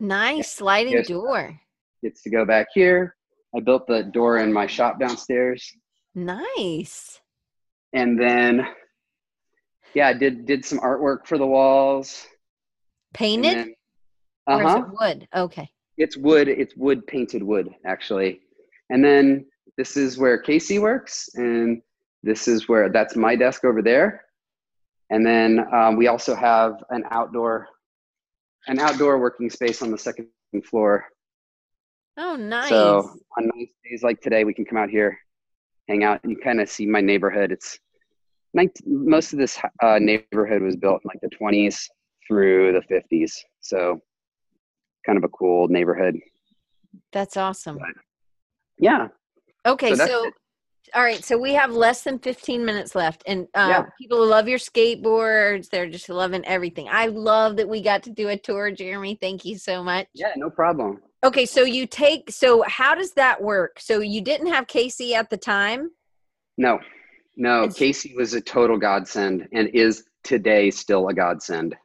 [0.00, 1.08] Nice sliding Yes.
[1.08, 1.58] door.
[2.02, 3.14] gets to go back here.
[3.54, 5.70] I built the door in my shop downstairs.
[6.14, 7.20] Nice.
[7.92, 8.66] and then
[9.94, 12.26] yeah, I did did some artwork for the walls.
[13.12, 13.74] Painted?
[14.46, 14.84] Uh huh.
[14.98, 15.28] Wood.
[15.34, 15.70] Okay.
[16.02, 16.48] It's wood.
[16.48, 18.40] It's wood painted wood actually.
[18.90, 19.46] And then
[19.76, 21.80] this is where Casey works, and
[22.22, 24.24] this is where that's my desk over there.
[25.10, 27.68] And then um, we also have an outdoor
[28.66, 30.28] an outdoor working space on the second
[30.64, 31.04] floor.
[32.16, 32.68] Oh, nice.
[32.68, 35.18] So on nice days like today, we can come out here,
[35.88, 37.50] hang out, and you kind of see my neighborhood.
[37.50, 37.78] It's
[38.54, 41.88] 19, most of this uh, neighborhood was built in like the 20s
[42.28, 43.32] through the 50s.
[43.60, 44.00] So
[45.04, 46.16] kind of a cool neighborhood.
[47.12, 47.78] That's awesome.
[47.78, 47.88] But,
[48.78, 49.08] yeah.
[49.66, 50.30] Okay, So so,
[50.94, 53.84] all right, so we have less than 15 minutes left, and uh, Yeah.
[54.00, 55.70] people love your skateboards.
[55.70, 56.88] They're just loving everything.
[56.90, 59.16] I love that we got to do a tour, Jeremy.
[59.20, 60.08] Thank you so much.
[60.14, 61.00] Yeah, no problem.
[61.24, 63.78] Okay, so you take, so how does that work?
[63.78, 65.90] So you didn't have Casey at the time?
[66.58, 66.80] No,
[67.36, 67.60] no.
[67.62, 71.76] It's- Casey was a total godsend and is today still a godsend.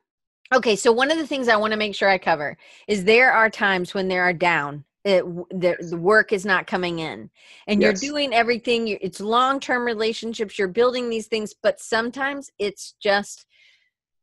[0.54, 3.32] Okay, so one of the things I want to make sure I cover is there
[3.32, 4.86] are times when there are down.
[5.04, 7.30] It, the, the work is not coming in
[7.68, 8.02] and Yes.
[8.02, 13.46] you're doing everything you it's long-term relationships you're building these things but sometimes it's just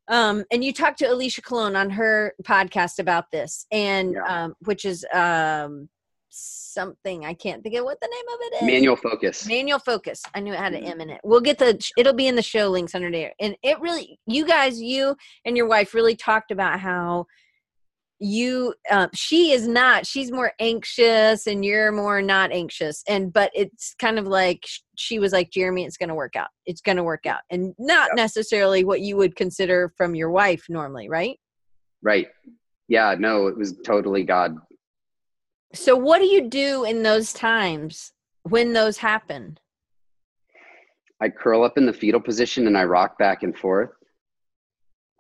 [0.09, 4.45] um and you talked to alicia cologne on her podcast about this and Yeah.
[4.45, 5.89] um which is um
[6.37, 9.47] something i can't think of what the name of it is Manual focus.
[9.47, 10.23] Manual focus.
[10.35, 10.91] I knew it had an Mhm.
[10.91, 11.21] M in it.
[11.23, 11.81] We'll get the.
[11.97, 13.33] It'll be in the show links under there.
[13.41, 17.27] And it really, you guys, you and your wife really talked about how
[18.19, 18.75] you.
[18.91, 20.07] Uh, she is not.
[20.07, 23.03] She's more anxious, and you're more not anxious.
[23.09, 24.65] And but it's kind of like
[24.97, 25.85] she was like Jeremy.
[25.85, 26.49] It's going to work out.
[26.67, 28.17] It's going to work out, and not Yep.
[28.17, 31.39] necessarily what you would consider from your wife normally, right?
[32.03, 32.29] Right.
[32.89, 34.57] Yeah, no, it was totally God.
[35.75, 38.13] So what do you do in those times
[38.45, 39.59] when those happen?
[41.21, 43.91] I curl up in the fetal position and I rock back and forth.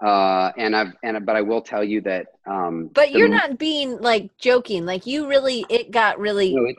[0.05, 2.26] Uh, and I've and but I will tell you that.
[2.46, 4.84] Um, But you're m- not being like joking.
[4.84, 6.55] Like you really, it got really.
[6.55, 6.76] It,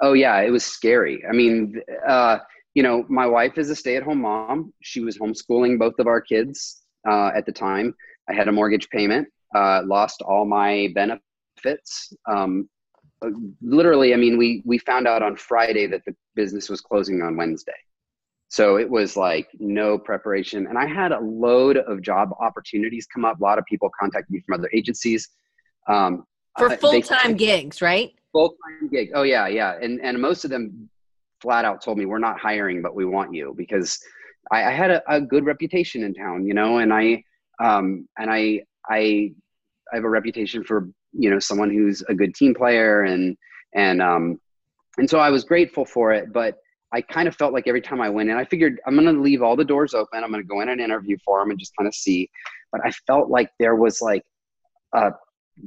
[0.00, 1.24] oh yeah, it was scary.
[1.28, 2.38] I mean, uh,
[2.74, 4.72] you know, my wife is a stay-at-home mom.
[4.82, 7.94] She was homeschooling both of our kids uh, at the time.
[8.28, 9.26] I had a mortgage payment.
[9.54, 12.12] Uh, lost all my benefits.
[12.30, 12.68] Um,
[13.22, 17.22] uh, literally, I mean, we we found out on Friday that the business was closing
[17.22, 17.72] on Wednesday.
[18.50, 20.68] So it was like no preparation.
[20.68, 23.38] And I had a load of job opportunities come up.
[23.40, 25.28] A lot of people contacted me from other agencies.
[25.86, 26.24] Um,
[26.56, 28.12] for full time gigs, right?
[28.32, 29.10] full time gig.
[29.14, 30.88] Oh yeah, yeah, and and most of them
[31.40, 33.98] flat out told me we're not hiring, but we want you because
[34.50, 37.22] I, I had a, a good reputation in town, you know, and I
[37.60, 39.32] um and I I
[39.92, 43.36] I have a reputation for you know someone who's a good team player and
[43.74, 44.38] and um
[44.98, 46.58] and so I was grateful for it, but
[46.92, 49.20] I kind of felt like every time I went in, I figured I'm going to
[49.20, 50.24] leave all the doors open.
[50.24, 52.28] I'm going to go in and interview for them and just kind of see.
[52.72, 54.22] But I felt like there was like
[54.94, 55.12] a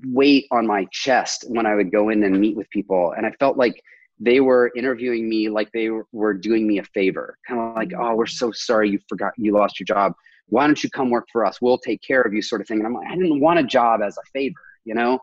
[0.07, 3.13] weight on my chest when I would go in and meet with people.
[3.15, 3.81] And I felt like
[4.19, 8.15] they were interviewing me like they were doing me a favor, kind of like, oh,
[8.15, 10.13] we're so sorry you forgot you lost your job.
[10.47, 11.61] Why don't you come work for us?
[11.61, 12.79] We'll take care of you, sort of thing.
[12.79, 15.19] And I'm like, I didn't want a job as a favor, you know?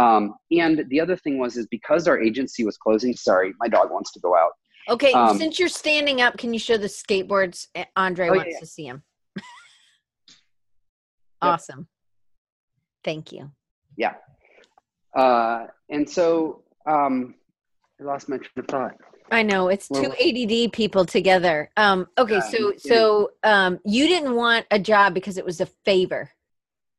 [0.00, 3.90] Um, and the other thing was, is because our agency was closing, sorry, my dog
[3.90, 4.50] wants to go out.
[4.88, 7.68] Okay, Um, since you're standing up, can you show the skateboards?
[7.96, 8.60] Andre Oh, wants yeah.
[8.60, 9.02] to see them.
[11.42, 11.88] awesome.
[13.02, 13.50] Thank you.
[13.96, 14.14] Yeah.
[15.16, 17.34] Uh, and so um,
[18.00, 18.94] I lost my train of thought.
[19.30, 21.70] I know it's two ADD people together.
[21.78, 26.30] Um, okay, so so um, you didn't want a job because it was a favor.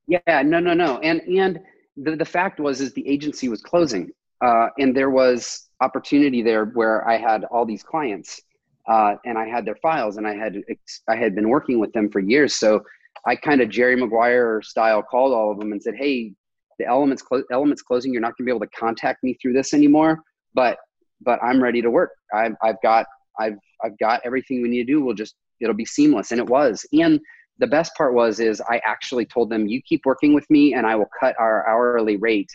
[0.07, 0.97] Yeah, no, no, no.
[0.99, 1.59] And and
[1.97, 4.11] the, the fact was is the agency was closing.
[4.41, 8.41] Uh, and there was opportunity there where I had all these clients
[8.87, 10.61] uh, and I had their files and I had
[11.09, 12.55] I had been working with them for years.
[12.55, 12.81] So
[13.25, 16.33] I kind of Jerry Maguire style called all of them and said, "Hey,
[16.77, 18.13] the elements clo- elements closing.
[18.13, 20.19] You're not going to be able to contact me through this anymore,
[20.53, 20.77] but
[21.21, 22.11] but I'm ready to work.
[22.33, 23.07] I've I've got
[23.39, 25.03] I've I've got everything we need to do.
[25.03, 26.85] We'll just it'll be seamless." And it was.
[26.93, 27.19] And
[27.59, 30.85] the best part was is I actually told them, "You keep working with me, and
[30.85, 32.49] I will cut our hourly rate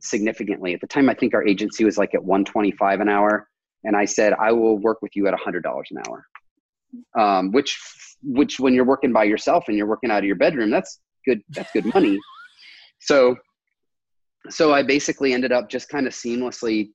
[0.00, 3.48] significantly." At the time, I think our agency was like at 125 an hour,
[3.84, 6.26] and I said, "I will work with you at $100 an hour."
[7.16, 7.78] Um, which
[8.22, 11.42] which when you're working by yourself and you're working out of your bedroom, that's good.
[11.50, 12.18] That's good money.
[13.00, 13.36] so
[14.48, 16.90] so I basically ended up just kind of seamlessly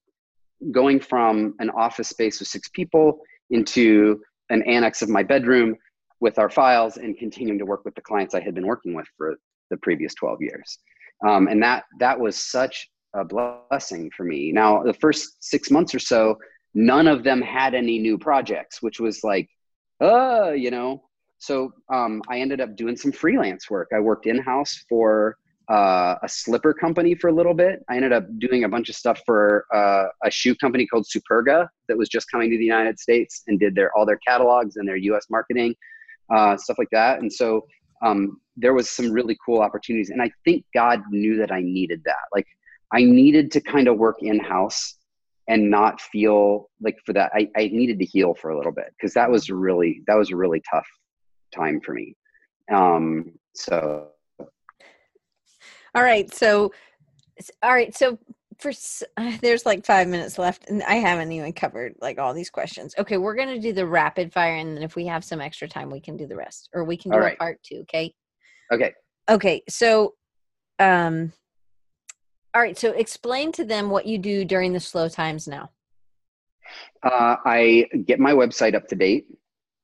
[0.71, 3.19] going from an office space with six people
[3.51, 5.75] into an annex of my bedroom
[6.19, 9.07] with our files and continuing to work with the clients I had been working with
[9.17, 9.35] for
[9.69, 10.79] the previous 12 years.
[11.25, 14.51] Um, and that that was such a blessing for me.
[14.51, 16.37] Now, the first six months or so,
[16.73, 19.49] none of them had any new projects, which was like
[20.01, 21.03] uh, you know.
[21.37, 23.89] So um, I ended up doing some freelance work.
[23.95, 25.37] I worked in house for
[25.69, 27.83] uh, a slipper company for a little bit.
[27.89, 31.67] I ended up doing a bunch of stuff for uh, a shoe company called Superga
[31.87, 34.87] that was just coming to the United States and did their all their catalogs and
[34.87, 35.25] their U.S.
[35.29, 35.75] marketing,
[36.33, 37.19] uh, stuff like that.
[37.19, 37.65] And so
[38.03, 40.09] um, there was some really cool opportunities.
[40.09, 42.15] And I think God knew that I needed that.
[42.33, 42.47] Like
[42.91, 44.97] I needed to kind of work in house
[45.47, 47.31] and not feel like for that.
[47.33, 50.31] I, I needed to heal for a little bit because that was really that was
[50.31, 50.87] a really tough
[51.53, 52.15] time for me.
[52.71, 54.09] Um, so
[55.95, 56.31] all right.
[56.33, 56.73] So,
[57.63, 57.95] all right.
[57.95, 58.19] So,
[58.59, 58.71] for
[59.17, 62.95] uh, there's like five minutes left, and I haven't even covered like all these questions.
[62.97, 65.89] Okay, we're gonna do the rapid fire, and then if we have some extra time,
[65.89, 67.79] we can do the rest, or we can do a part two.
[67.81, 68.13] Okay.
[68.71, 68.93] Okay.
[69.29, 69.63] Okay.
[69.69, 70.15] So,
[70.79, 71.31] um,
[72.53, 72.77] all right.
[72.77, 75.71] So, explain to them what you do during the slow times now.
[77.03, 79.27] Uh, I get my website up to date.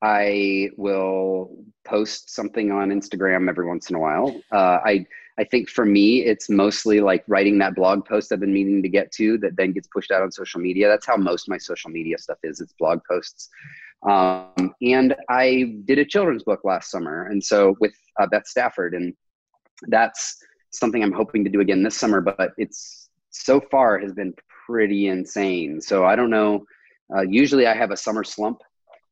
[0.02, 4.40] I will post something on Instagram every once in a while.
[4.50, 5.06] Uh, I
[5.42, 8.88] I think for me, it's mostly like writing that blog post I've been meaning to
[8.88, 10.86] get to that then gets pushed out on social media.
[10.86, 12.60] That's how most of my social media stuff is.
[12.60, 13.48] It's blog posts.
[14.08, 18.94] Um, and I did a children's book last summer, and so with uh, Beth Stafford,
[18.94, 19.14] and
[19.88, 20.38] that's
[20.70, 22.20] something I'm hoping to do again this summer.
[22.20, 24.34] But it's so far has been
[24.64, 25.80] pretty insane.
[25.80, 26.64] So I don't know.
[27.12, 28.60] Uh, usually I have a summer slump.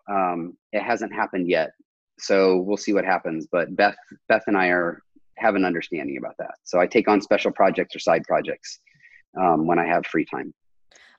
[0.09, 1.73] Um, it hasn't happened yet,
[2.21, 3.49] so we'll see what happens.
[3.51, 3.97] But Beth,
[4.29, 5.03] Beth and I are
[5.41, 6.55] have an understanding about that.
[6.65, 8.81] So I take on special projects or side projects
[9.41, 10.53] um, when I have free time.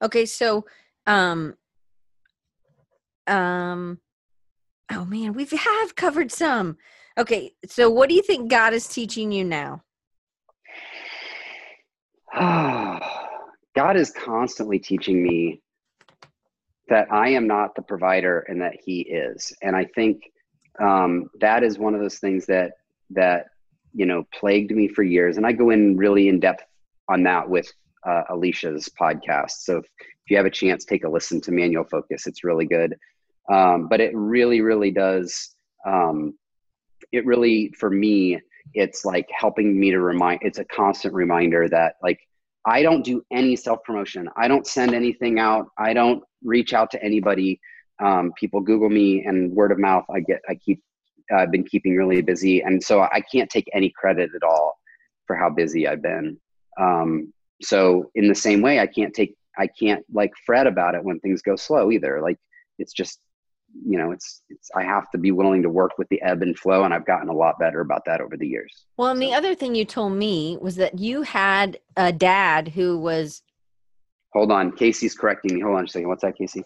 [0.01, 0.65] Okay, so
[1.07, 1.55] um,
[3.28, 3.99] um,
[4.91, 6.78] oh man, we have covered some.
[7.17, 9.84] Okay, so what do you think God is teaching you now?
[13.76, 15.61] God is constantly teaching me
[16.89, 20.24] that I am not the provider and that He is, and I think
[20.80, 22.72] um, that is one of those things that
[23.11, 23.47] that
[23.94, 25.38] you know plagued me for years.
[25.38, 26.64] And i go in really in depth
[27.10, 27.72] on that with
[28.08, 29.52] uh, alicia's podcast.
[29.60, 32.26] So if, if, you have a chance take a listen to manual focus.
[32.26, 32.96] It's really good.
[33.52, 36.34] Um, but it really really does um,
[37.12, 38.39] it really for me
[38.74, 42.20] it's like helping me to remind it's a constant reminder that like
[42.66, 45.68] i don't do any self promotion i don't send anything out.
[45.78, 47.60] I don't reach out to anybody.
[48.00, 50.82] Um, people google me and word of mouth i get i keep
[51.34, 54.78] I've been keeping really busy, and so I can't take any credit at all
[55.28, 56.38] for how busy I've been.
[56.80, 61.04] Um, so in the same way, I can't take I can't like fret about it
[61.04, 62.22] when things go slow either.
[62.22, 62.38] Like
[62.80, 63.20] it's just
[63.86, 66.58] you know it's it's I have to be willing to work with the ebb and
[66.58, 68.86] flow, and I've gotten a lot better about that over the years.
[68.98, 69.28] Well, and so.
[69.28, 73.42] the other thing you told me was that you had a dad who was.
[74.34, 75.62] Hold on, Casey's correcting me.
[75.62, 76.08] Hold on a second.
[76.08, 76.64] What's that, Casey?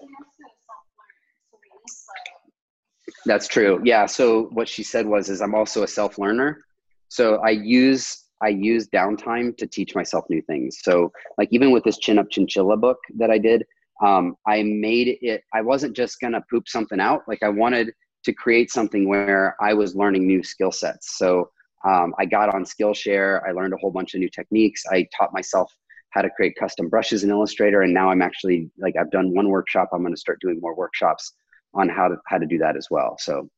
[3.25, 3.81] That's true.
[3.83, 4.05] Yeah.
[4.05, 6.61] So what she said was, is I'm also a self learner.
[7.09, 10.79] So I use I use downtime to teach myself new things.
[10.83, 13.65] So like even with this chin up chinchilla book that I did,
[14.03, 15.43] um, I made it.
[15.53, 17.21] I wasn't just gonna poop something out.
[17.27, 17.93] Like I wanted
[18.25, 21.17] to create something where I was learning new skill sets.
[21.17, 21.49] So
[21.87, 23.41] um, I got on Skillshare.
[23.47, 24.83] I learned a whole bunch of new techniques.
[24.91, 25.71] I taught myself
[26.09, 29.49] how to create custom brushes in Illustrator, and now I'm actually like I've done one
[29.49, 29.89] workshop.
[29.93, 31.33] I'm going to start doing more workshops
[31.75, 33.17] on how to how to do that as well.
[33.19, 33.49] So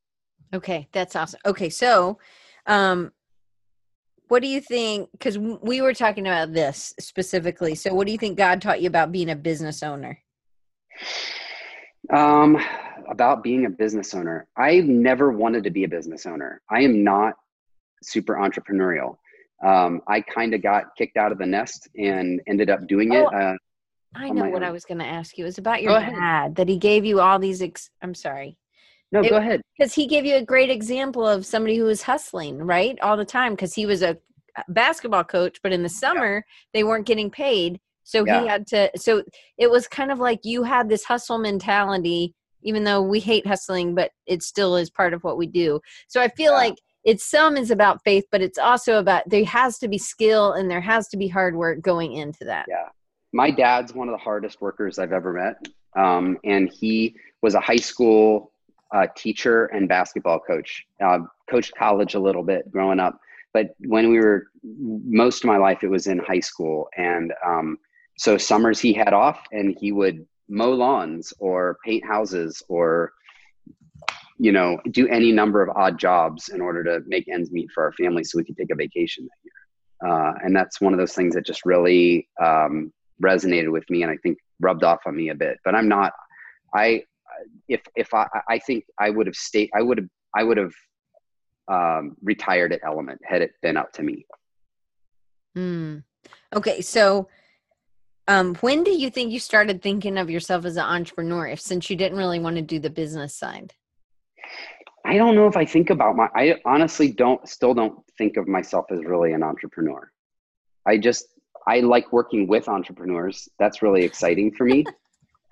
[0.54, 1.40] okay, that's awesome.
[1.46, 2.20] Okay, so
[2.66, 3.12] um
[4.28, 7.76] what do you think cuz we were talking about this specifically.
[7.76, 10.20] So what do you think God taught you about being a business owner?
[12.10, 12.60] Um
[13.08, 14.48] about being a business owner.
[14.58, 16.62] I've never wanted to be a business owner.
[16.70, 17.36] I am not
[18.04, 19.18] super entrepreneurial.
[19.64, 23.28] Um, I kind of got kicked out of the nest and ended up doing oh,
[23.28, 23.34] it.
[23.34, 23.56] Uh,
[24.16, 24.64] I oh know what.
[24.64, 25.44] I was going to ask you.
[25.44, 27.62] It was about your dad that he gave you all these.
[27.62, 28.58] Ex- I'm sorry.
[29.12, 29.62] No, it, go ahead.
[29.78, 33.26] Because he gave you a great example of somebody who was hustling, right, all the
[33.26, 33.54] time.
[33.54, 34.18] Because he was a
[34.70, 36.42] basketball coach, but in the summer yeah.
[36.74, 38.42] they weren't getting paid, so yeah.
[38.42, 38.90] he had to.
[38.96, 39.24] So
[39.58, 42.34] it was kind of like you had this hustle mentality,
[42.64, 45.80] even though we hate hustling, but it still is part of what we do.
[46.08, 46.58] So I feel yeah.
[46.58, 50.54] like it's some is about faith, but it's also about there has to be skill
[50.54, 52.66] and there has to be hard work going into that.
[52.68, 52.90] Yeah
[53.38, 55.68] my dad's one of the hardest workers I've ever met.
[55.96, 58.52] Um, and he was a high school
[58.92, 60.84] uh, teacher and basketball coach.
[61.00, 63.20] Uh, coached college a little bit growing up,
[63.54, 66.90] but when we were most of my life, it was in high school.
[66.98, 67.78] And um,
[68.18, 73.12] so summers he had off, and he would mow lawns or paint houses or
[74.40, 77.84] you know do any number of odd jobs in order to make ends meet for
[77.84, 79.60] our family so we could take a vacation that year.
[80.10, 82.92] Uh, and that's one of those things that just really um,
[83.24, 85.58] resonated with me and I think rubbed off on me a bit.
[85.64, 86.14] But I'm not,
[86.74, 87.04] I,
[87.68, 90.74] if if I I think I would have stayed I would have I would have
[91.68, 94.26] um, retired at Element had it been up to me.
[95.58, 96.04] Mm.
[96.56, 97.28] Okay, so
[98.28, 101.48] um, when do you think you started thinking of yourself as an entrepreneur?
[101.48, 103.74] If since you didn't really want to do the business side.
[105.06, 106.30] I don't know if I think about my.
[106.36, 107.48] I honestly don't.
[107.48, 110.12] Still don't think of myself as really an entrepreneur.
[110.86, 111.28] I just
[111.68, 113.50] I like working with entrepreneurs.
[113.60, 114.86] That's really exciting for me.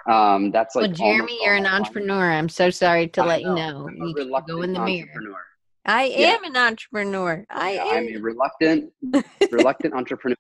[0.07, 2.31] Um, that's like well, Jeremy, you're an entrepreneur.
[2.31, 3.49] I'm so sorry to I let know.
[3.49, 3.89] you know.
[3.89, 5.07] I'm you go in the mirror.
[5.83, 7.43] I am an entrepreneur.
[7.49, 7.97] I yeah, am.
[7.97, 8.93] I'm a reluctant,
[9.51, 10.35] reluctant entrepreneur.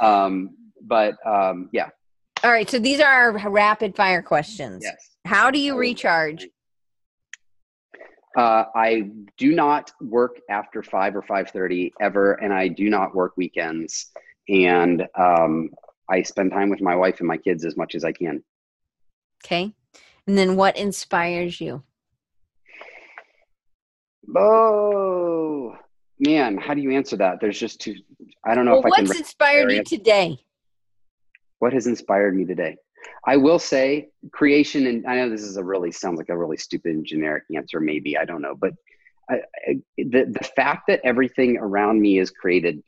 [0.00, 0.50] Um,
[0.82, 1.88] but um, yeah.
[2.44, 2.68] All right.
[2.68, 4.82] So these are our rapid fire questions.
[4.84, 5.10] Yes.
[5.24, 6.48] How do you recharge?
[8.36, 13.14] Uh, I do not work after five or five thirty ever, and I do not
[13.14, 14.10] work weekends.
[14.50, 15.70] And um,
[16.08, 18.42] I spend time with my wife and my kids as much as I can.
[19.44, 19.72] Okay.
[20.26, 21.82] And then what inspires you?
[24.36, 25.76] Oh,
[26.18, 26.58] man.
[26.58, 27.40] How do you answer that?
[27.40, 27.94] There's just two.
[28.44, 29.06] I don't know well, if I can.
[29.06, 30.38] What's inspired you today?
[31.60, 32.76] What has inspired me today?
[33.26, 36.56] I will say creation, and I know this is a really sounds like a really
[36.56, 38.72] stupid and generic answer, maybe I don't know, but
[39.30, 42.82] I, I, the the fact that everything around me is created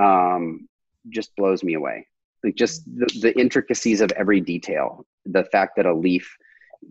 [0.00, 0.68] um,
[1.08, 2.06] just blows me away.
[2.44, 3.00] Like just mm-hmm.
[3.00, 5.06] the, the intricacies of every detail.
[5.26, 6.36] The fact that a leaf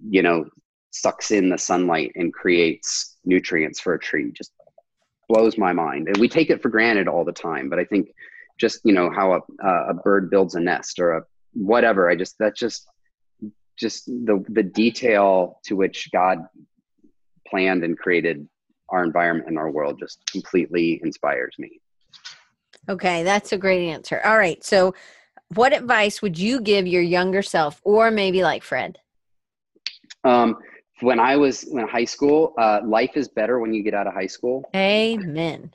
[0.09, 0.45] you know
[0.91, 4.51] sucks in the sunlight and creates nutrients for a tree just
[5.30, 6.07] blows my mind.
[6.07, 8.14] And we take it for granted all the time but i think
[8.62, 12.36] just you know how a, a bird builds a nest or a whatever i just
[12.39, 12.88] that's just
[13.78, 16.38] just the the detail to which god
[17.47, 18.47] planned and created
[18.89, 21.82] our environment and our world just completely inspires me
[22.89, 24.21] okay that's a great answer.
[24.25, 24.93] All right so
[25.53, 28.99] what advice would you give your younger self or maybe like fred?
[30.23, 30.57] Um,
[31.01, 34.13] when i was in high school uh, life is better when you get out of
[34.13, 34.63] high school.
[34.75, 35.73] Amen.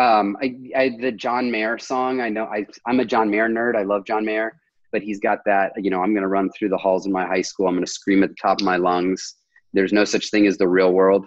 [0.00, 3.76] Um, I, I, the john mayer song i know I, i'm a john mayer nerd
[3.76, 4.58] i love john mayer
[4.90, 7.24] but he's got that you know i'm going to run through the halls of my
[7.24, 9.36] high school i'm going to scream at the top of my lungs.
[9.72, 11.26] There's no such thing as the real world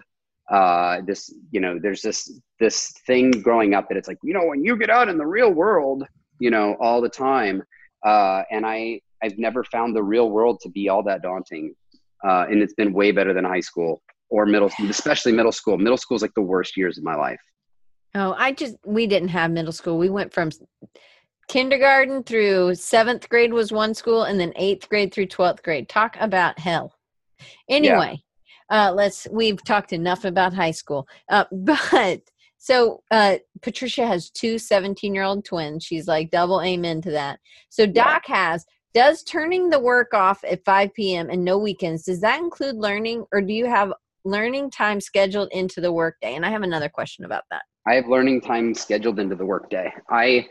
[0.50, 4.46] uh, this you know there's this this thing growing up that it's like you know
[4.46, 6.04] when you get out in the real world
[6.40, 7.62] you know all the time
[8.06, 11.74] uh, and I I've never found the real world to be all that daunting,
[12.28, 15.78] uh, and it's been way better than high school or middle, especially middle school.
[15.78, 17.42] Middle school is like the worst years of my life.
[18.16, 19.98] Oh, I just we didn't have middle school.
[19.98, 20.52] We went from
[21.48, 25.90] kindergarten through seventh grade was one school, and then eighth grade through twelfth grade.
[25.90, 26.94] Talk about hell.
[27.70, 28.24] Anyway.
[28.70, 29.28] Uh, let's.
[29.32, 32.22] We've talked enough about high school, uh, but
[32.58, 35.84] so uh, Patricia has two 17 year old twins.
[35.84, 37.40] She's like double amen to that.
[37.70, 38.36] So Doc yeah.
[38.36, 41.30] has does turning the work off at 5 p.m.
[41.30, 43.94] and no weekends, does that include learning or do you have
[44.26, 46.36] learning time scheduled into the workday?
[46.36, 47.62] And I have another question about that.
[47.88, 49.94] I have learning time scheduled into the workday.
[50.10, 50.48] I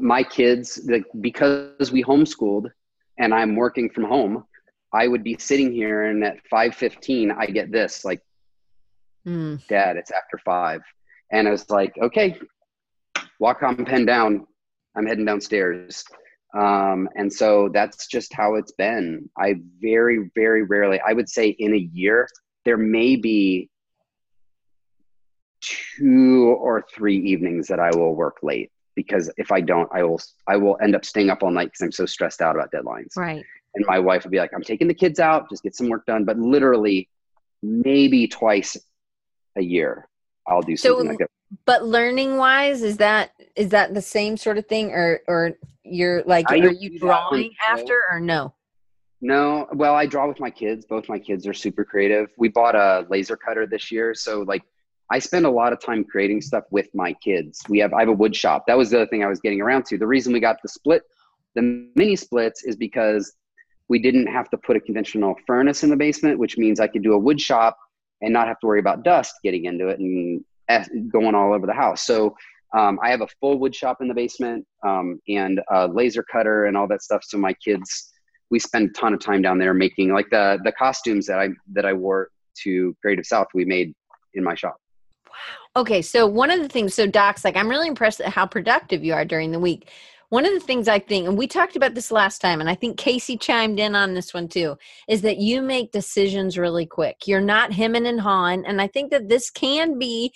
[0.00, 2.70] my kids like because we homeschooled
[3.18, 4.44] and I'm working from home,
[4.94, 8.22] I would be sitting here and at 5:15 I get this like
[9.26, 9.66] mm.
[9.66, 10.80] dad, it's after 5
[11.32, 12.38] and I was like, okay,
[13.42, 14.46] Wacom pen down.
[14.96, 16.04] I'm heading downstairs.
[16.56, 19.28] Um, and so that's just how it's been.
[19.36, 22.28] I very, very rarely, I would say in a year,
[22.64, 23.68] there may be
[25.60, 30.20] two or three evenings that I will work late because if I don't, I will,
[30.46, 33.16] I will end up staying up all night because I'm so stressed out about deadlines.
[33.16, 33.44] Right.
[33.74, 36.06] And my wife would be like, I'm taking the kids out, just get some work
[36.06, 36.24] done.
[36.24, 37.08] But literally
[37.62, 38.76] maybe twice
[39.56, 40.08] a year
[40.46, 41.30] I'll do something so, like that.
[41.64, 45.52] But learning wise, is that is that the same sort of thing, or or
[45.82, 48.54] you're like, I are you drawing after or no?
[49.20, 50.84] No, well, I draw with my kids.
[50.84, 52.30] Both my kids are super creative.
[52.36, 54.62] We bought a laser cutter this year, so like
[55.10, 57.62] I spend a lot of time creating stuff with my kids.
[57.68, 58.64] We have I have a wood shop.
[58.66, 59.98] That was the other thing I was getting around to.
[59.98, 61.02] The reason we got the split,
[61.54, 63.32] the mini splits, is because
[63.88, 67.02] we didn't have to put a conventional furnace in the basement, which means I could
[67.02, 67.76] do a wood shop
[68.22, 70.44] and not have to worry about dust getting into it and
[71.12, 72.06] going all over the house.
[72.06, 72.34] So
[72.76, 76.64] um, I have a full wood shop in the basement um, and a laser cutter
[76.64, 77.22] and all that stuff.
[77.24, 78.12] So my kids,
[78.50, 81.50] we spend a ton of time down there making like the the costumes that I
[81.72, 82.30] that I wore
[82.62, 83.46] to Creative South.
[83.54, 83.94] We made
[84.34, 84.76] in my shop.
[85.28, 85.80] Wow.
[85.82, 89.02] Okay, so one of the things, so Doc's like, I'm really impressed at how productive
[89.02, 89.90] you are during the week.
[90.34, 92.74] One of the things I think, and we talked about this last time, and I
[92.74, 94.76] think Casey chimed in on this one too,
[95.06, 97.28] is that you make decisions really quick.
[97.28, 98.66] You're not hemming and hawing.
[98.66, 100.34] And I think that this can be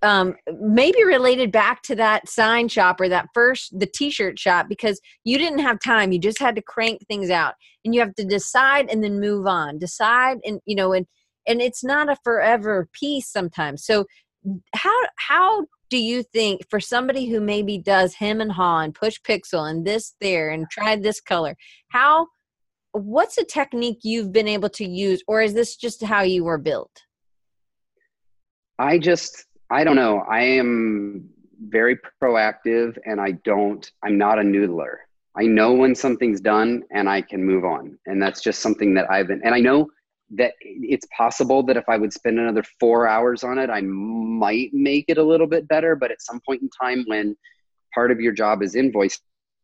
[0.00, 5.00] um, maybe related back to that sign shop or that first the t-shirt shop because
[5.24, 8.24] you didn't have time you just had to crank things out and you have to
[8.24, 11.06] decide and then move on decide and you know and
[11.46, 14.04] and it's not a forever piece sometimes so
[14.74, 19.20] how how do you think for somebody who maybe does hem and haw and push
[19.20, 21.56] pixel and this there and tried this color
[21.90, 22.26] how
[22.92, 26.58] what's a technique you've been able to use or is this just how you were
[26.58, 26.90] built?
[28.78, 30.24] I just i don't know.
[30.28, 31.28] I am
[31.68, 34.96] very proactive and i don't i'm not a noodler.
[35.34, 37.98] I know when something's done and i can move on.
[38.06, 39.88] And that's just something that i've been and i know
[40.32, 44.70] that it's possible that if I would spend another four hours on it, I might
[44.72, 45.94] make it a little bit better.
[45.94, 47.36] But at some point in time, when
[47.94, 49.20] part of your job is invoicing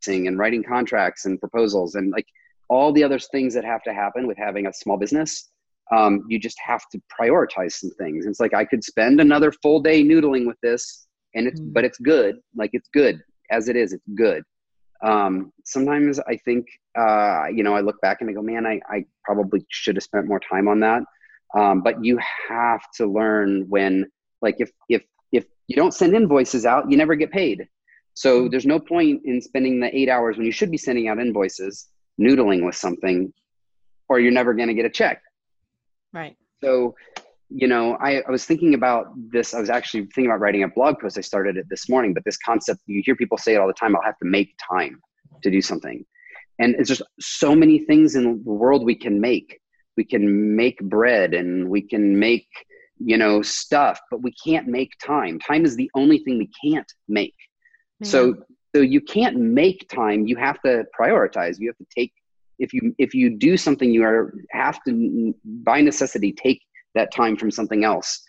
[0.06, 2.26] and writing contracts and proposals and like
[2.68, 5.48] all the other things that have to happen with having a small business,
[5.90, 8.26] um, you just have to prioritize some things.
[8.26, 11.72] It's like I could spend another full day noodling with this, and it's mm.
[11.72, 12.36] but it's good.
[12.54, 13.94] Like it's good as it is.
[13.94, 14.42] It's good
[15.02, 16.66] um, sometimes I think,
[16.98, 20.02] uh, you know, I look back and I go, man, I, I probably should have
[20.02, 21.02] spent more time on that.
[21.56, 22.18] Um, but you
[22.48, 24.10] have to learn when,
[24.42, 27.68] like, if, if, if you don't send invoices out, you never get paid.
[28.14, 28.50] So mm-hmm.
[28.50, 31.88] there's no point in spending the eight hours when you should be sending out invoices,
[32.20, 33.32] noodling with something,
[34.08, 35.22] or you're never going to get a check.
[36.12, 36.36] Right.
[36.62, 36.96] So
[37.50, 39.54] you know, I, I was thinking about this.
[39.54, 41.16] I was actually thinking about writing a blog post.
[41.16, 43.72] I started it this morning, but this concept, you hear people say it all the
[43.72, 45.00] time I'll have to make time
[45.42, 46.04] to do something.
[46.58, 49.60] And it's just so many things in the world we can make.
[49.96, 52.48] We can make bread and we can make,
[52.98, 55.38] you know, stuff, but we can't make time.
[55.38, 57.34] Time is the only thing we can't make.
[58.02, 58.34] So,
[58.76, 60.26] so you can't make time.
[60.26, 61.58] You have to prioritize.
[61.58, 62.12] You have to take
[62.58, 66.60] if you if you do something you are have to by necessity take
[66.98, 68.22] that time from something else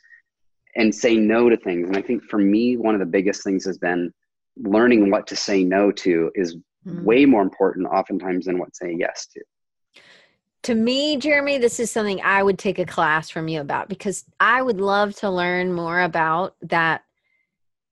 [0.75, 1.87] and say no to things.
[1.87, 4.13] And I think for me, one of the biggest things has been
[4.57, 7.03] learning what to say no to is mm-hmm.
[7.03, 9.41] way more important oftentimes than what saying yes to.
[10.63, 14.25] To me, Jeremy, this is something I would take a class from you about because
[14.39, 17.03] I would love to learn more about that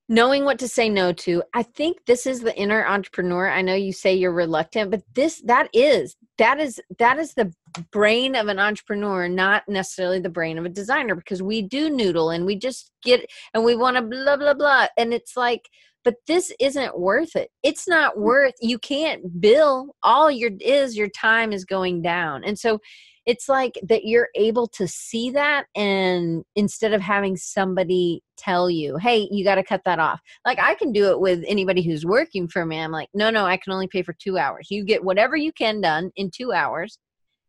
[0.09, 1.43] knowing what to say no to.
[1.53, 3.49] I think this is the inner entrepreneur.
[3.49, 7.53] I know you say you're reluctant but this that is that is that is the
[7.91, 12.31] brain of an entrepreneur not necessarily the brain of a designer because we do noodle
[12.31, 15.69] and we just get and we want to blah blah blah and it's like
[16.07, 17.51] but this isn't worth it.
[17.63, 18.19] It's not mm.
[18.19, 19.93] worth you can't bill.
[20.03, 22.45] All your is your time is going down.
[22.45, 22.79] And so
[23.27, 28.97] it's like that you're able to see that and instead of having somebody tell you
[28.97, 30.19] hey you got to cut that off.
[30.45, 33.45] Like i can do it with anybody who's working for me i'm like no no
[33.45, 34.71] i can only pay for two hours.
[34.71, 36.97] You get whatever you can done in two hours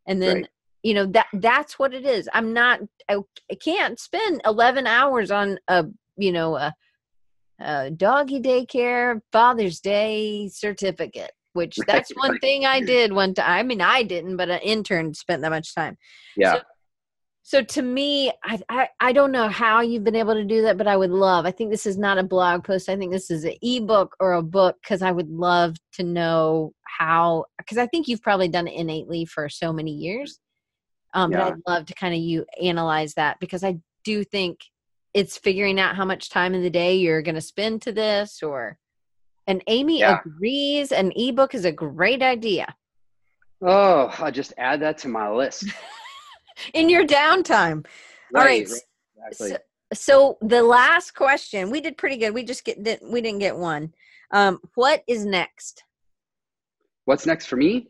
[0.05, 0.49] and then right.
[0.83, 2.27] you know that that's what it is.
[2.33, 3.17] I'm not I,
[3.49, 5.85] I can't spend 11 hours on a
[6.17, 6.73] you know a,
[7.59, 12.41] a doggy daycare father's day certificate which right, that's one right.
[12.41, 13.49] thing I did one time.
[13.49, 15.97] I mean, I didn't, but an intern spent that much time.
[16.37, 16.53] Yeah.
[16.53, 16.61] So,
[17.43, 20.77] so to me, I, I, I don't know how you've been able to do that,
[20.77, 21.45] but I would love.
[21.45, 22.87] I think this is not a blog post.
[22.87, 26.71] I think this is an ebook or a book because I would love to know
[26.83, 27.45] how.
[27.57, 30.39] Because I think you've probably done it innately for so many years.
[31.13, 31.39] Um, yeah.
[31.39, 34.59] But I'd love to kind of you analyze that because I do think
[35.13, 38.41] it's figuring out how much time in the day you're going to spend to this
[38.43, 38.77] or
[39.49, 40.19] and Amy yeah.
[40.23, 42.67] agrees an ebook is a great idea.
[43.61, 45.65] Oh, I'll just add that to my list.
[46.75, 47.85] In your downtime.
[48.31, 48.61] Right, All right.
[48.61, 49.49] Exactly.
[49.49, 49.57] So,
[49.91, 52.33] so, the last question, we did pretty good.
[52.33, 53.91] We just get didn't, we didn't get one.
[54.31, 55.83] Um, what is next?
[57.05, 57.87] What's next for me?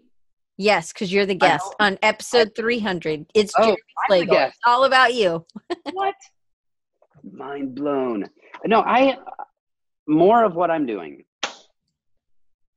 [0.57, 3.25] Yes, because you're the guest on episode 300.
[3.35, 3.75] It's oh,
[4.09, 5.45] It's all about you.
[5.91, 6.15] what?
[7.29, 8.29] Mind blown.
[8.65, 9.17] No, I
[10.07, 11.23] more of what I'm doing.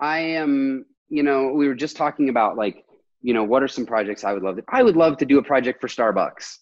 [0.03, 2.85] I am, you know, we were just talking about like,
[3.23, 5.39] you know, what are some projects I would love to I would love to do
[5.39, 6.57] a project for Starbucks.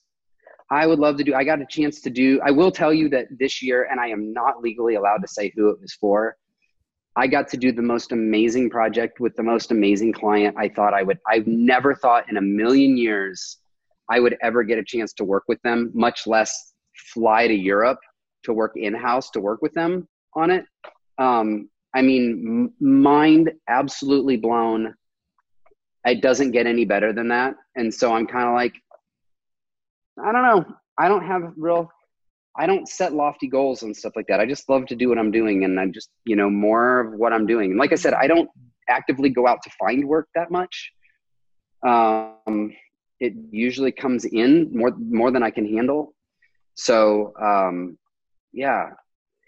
[0.70, 3.08] I would love to do I got a chance to do I will tell you
[3.08, 6.36] that this year and I am not legally allowed to say who it was for.
[7.16, 10.92] I got to do the most amazing project with the most amazing client I thought
[10.92, 13.56] I would I've never thought in a million years
[14.10, 16.74] I would ever get a chance to work with them, much less
[17.14, 18.00] fly to Europe
[18.42, 20.66] to work in house to work with them on it.
[21.16, 24.94] Um, I mean, mind absolutely blown.
[26.04, 27.56] It doesn't get any better than that.
[27.76, 28.74] And so I'm kind of like,
[30.24, 30.74] I don't know.
[30.98, 31.90] I don't have real,
[32.56, 34.40] I don't set lofty goals and stuff like that.
[34.40, 35.64] I just love to do what I'm doing.
[35.64, 37.70] And I just, you know, more of what I'm doing.
[37.70, 38.48] And like I said, I don't
[38.88, 40.92] actively go out to find work that much.
[41.86, 42.72] Um,
[43.18, 46.14] it usually comes in more, more than I can handle.
[46.74, 47.98] So, um,
[48.52, 48.90] yeah,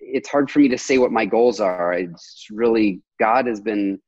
[0.03, 1.95] it's hard for me to say what my goals are.
[1.95, 4.01] It's really God has been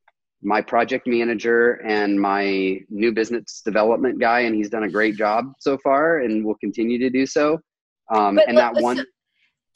[0.42, 5.46] my project manager and my new business development guy, and he's done a great job
[5.58, 7.58] so far, and will continue to do so.
[8.14, 8.98] Um, and that one.
[8.98, 9.04] So,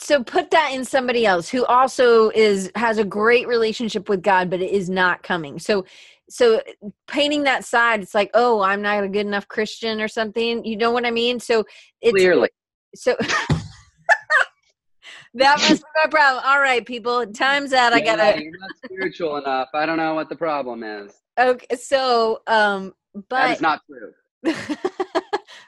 [0.00, 4.50] so put that in somebody else who also is has a great relationship with God,
[4.50, 5.58] but it is not coming.
[5.58, 5.86] So
[6.30, 6.60] so
[7.06, 10.64] painting that side, it's like, oh, I'm not a good enough Christian or something.
[10.64, 11.40] You know what I mean?
[11.40, 11.64] So
[12.02, 12.50] it's clearly
[12.94, 13.16] so.
[15.34, 16.42] that must be my problem.
[16.46, 17.92] All right, people, time's out.
[17.92, 18.42] I gotta.
[18.42, 19.68] You're not spiritual enough.
[19.74, 21.12] I don't know what the problem is.
[21.38, 24.12] Okay, so um, but that is not true.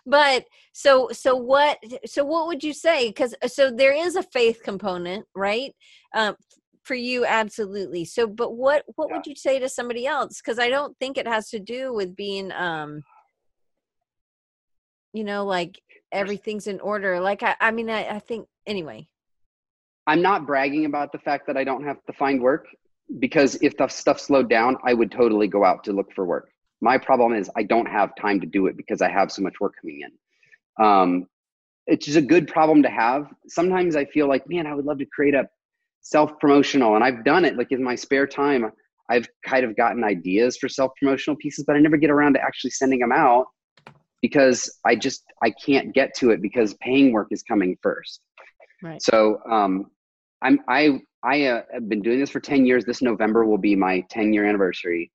[0.07, 4.23] but so so what so what would you say because uh, so there is a
[4.23, 5.75] faith component right
[6.15, 6.37] um,
[6.83, 9.17] for you absolutely so but what what yeah.
[9.17, 12.15] would you say to somebody else because i don't think it has to do with
[12.15, 13.03] being um
[15.13, 15.81] you know like
[16.13, 19.09] everything's in order like i i mean i, I think anyway
[20.11, 22.67] i'm not bragging about the fact that i don't have to find work
[23.19, 26.51] because if the stuff slowed down i would totally go out to look for work
[26.81, 29.61] my problem is I don't have time to do it because I have so much
[29.61, 30.85] work coming in.
[30.85, 31.27] Um,
[31.87, 33.27] it's just a good problem to have.
[33.49, 35.49] Sometimes I feel like, man, I would love to create a
[36.01, 38.71] self promotional, and I've done it like in my spare time.
[39.11, 42.41] I've kind of gotten ideas for self promotional pieces, but I never get around to
[42.41, 43.47] actually sending them out
[44.23, 48.21] because I just I can't get to it because paying work is coming first.
[48.83, 49.03] Right.
[49.03, 49.91] So um,
[50.43, 52.85] I'm I I uh, have been doing this for ten years.
[52.85, 55.11] This November will be my ten year anniversary,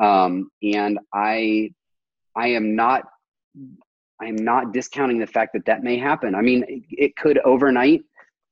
[0.00, 1.70] um, and I
[2.36, 3.04] I am not
[4.20, 6.34] I am not discounting the fact that that may happen.
[6.34, 8.02] I mean, it, it could overnight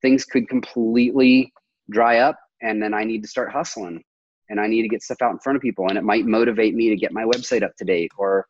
[0.02, 1.52] things could completely
[1.90, 4.02] dry up, and then I need to start hustling,
[4.48, 6.74] and I need to get stuff out in front of people, and it might motivate
[6.74, 8.46] me to get my website up to date or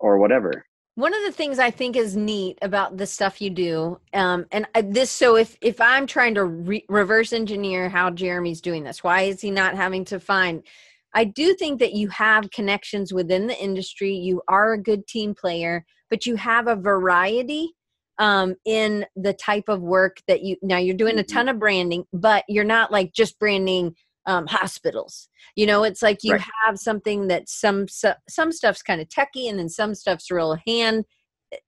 [0.00, 0.64] or whatever
[0.98, 4.66] one of the things i think is neat about the stuff you do um, and
[4.82, 9.22] this so if if i'm trying to re- reverse engineer how jeremy's doing this why
[9.22, 10.62] is he not having to find
[11.14, 14.14] I do think that you have connections within the industry.
[14.14, 17.74] You are a good team player, but you have a variety
[18.18, 21.34] um, in the type of work that you now you're doing a mm-hmm.
[21.34, 23.94] ton of branding, but you're not like just branding
[24.28, 25.28] um, hospitals.
[25.56, 26.44] You know, it's like you right.
[26.66, 31.04] have something that some some stuff's kind of techy, and then some stuff's real hand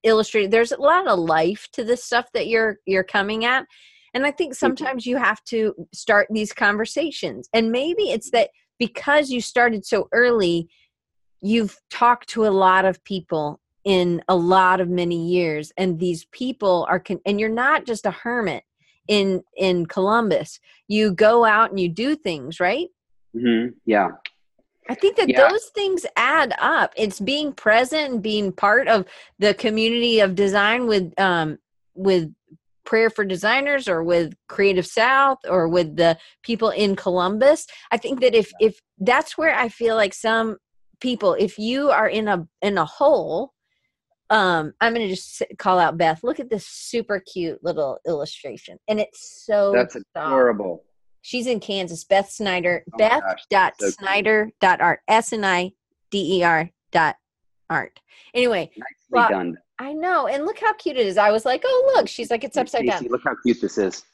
[0.05, 0.51] illustrated.
[0.51, 3.67] There's a lot of life to this stuff that you're you're coming at,
[4.15, 7.49] and I think sometimes you have to start these conversations.
[7.53, 10.69] And maybe it's that because you started so early,
[11.41, 16.27] you've talked to a lot of people in a lot of many years and these
[16.27, 18.63] people are con- and you're not just a hermit
[19.11, 20.61] in in Columbus.
[20.89, 22.89] You go out and you do things, right?
[23.37, 23.75] Mm-hmm.
[23.85, 24.09] Yeah.
[24.89, 25.49] I think that yeah.
[25.49, 26.95] those things add up.
[26.97, 29.05] It's being present and being part of
[29.39, 31.59] the community of design with um
[31.95, 32.33] with
[32.85, 38.21] prayer for designers or with creative south or with the people in columbus i think
[38.21, 40.57] that if if that's where i feel like some
[40.99, 43.53] people if you are in a in a hole
[44.31, 49.01] um i'm gonna just call out beth look at this super cute little illustration and
[49.01, 50.85] it's so that's adorable
[51.23, 57.17] she's in kansas beth snider oh beth gosh, dot so snider dot art s-n-i-d-e-r dot
[57.69, 58.01] art
[58.35, 60.27] anyway nicely well, done I know.
[60.27, 61.17] And look how cute it is.
[61.17, 62.07] I was like, oh, look.
[62.07, 63.03] She's like, it's upside down.
[63.09, 64.05] Look how cute this is.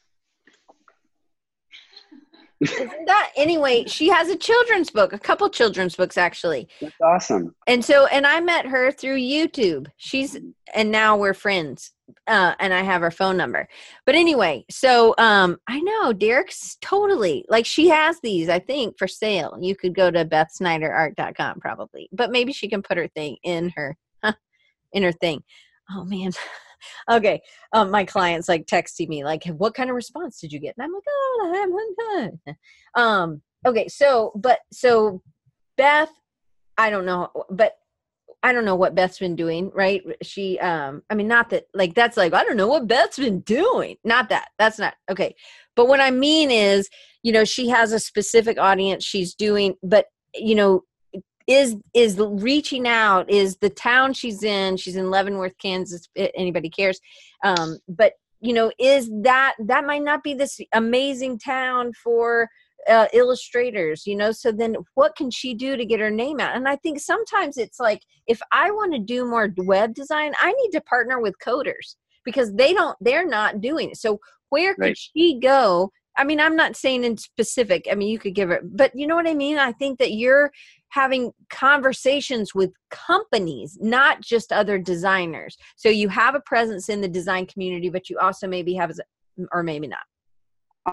[2.60, 3.84] Isn't that anyway?
[3.86, 6.68] She has a children's book, a couple children's books actually.
[6.80, 7.54] That's awesome.
[7.66, 9.88] And so, and I met her through YouTube.
[9.96, 10.38] She's,
[10.74, 11.92] and now we're friends.
[12.28, 13.68] Uh, and I have her phone number.
[14.04, 19.08] But anyway, so um, I know Derek's totally like she has these, I think, for
[19.08, 19.58] sale.
[19.60, 23.96] You could go to BethSniderArt.com probably, but maybe she can put her thing in her
[24.92, 25.42] in her thing.
[25.90, 26.32] Oh man.
[27.10, 27.42] okay.
[27.72, 30.74] Um, my clients like texting me like, what kind of response did you get?
[30.76, 32.56] And I'm like, oh, I haven't done.
[32.94, 33.88] Um, okay.
[33.88, 35.22] So, but so
[35.76, 36.10] Beth,
[36.78, 37.74] I don't know, but
[38.42, 40.02] I don't know what Beth's been doing, right?
[40.22, 43.40] She, um, I mean, not that like that's like I don't know what Beth's been
[43.40, 43.96] doing.
[44.04, 44.48] Not that.
[44.58, 45.34] That's not okay.
[45.74, 46.88] But what I mean is,
[47.22, 50.84] you know, she has a specific audience she's doing, but you know,
[51.46, 57.00] is is reaching out is the town she's in she's in leavenworth kansas anybody cares
[57.44, 62.48] um, but you know is that that might not be this amazing town for
[62.88, 66.54] uh, illustrators you know so then what can she do to get her name out
[66.54, 70.52] and i think sometimes it's like if i want to do more web design i
[70.52, 74.20] need to partner with coders because they don't they're not doing it so
[74.50, 74.98] where could right.
[74.98, 77.86] she go I mean, I'm not saying in specific.
[77.90, 79.58] I mean, you could give it, but you know what I mean?
[79.58, 80.50] I think that you're
[80.96, 85.58] having conversations with companies, not just other designers.
[85.76, 88.90] So you have a presence in the design community, but you also maybe have,
[89.52, 90.00] or maybe not.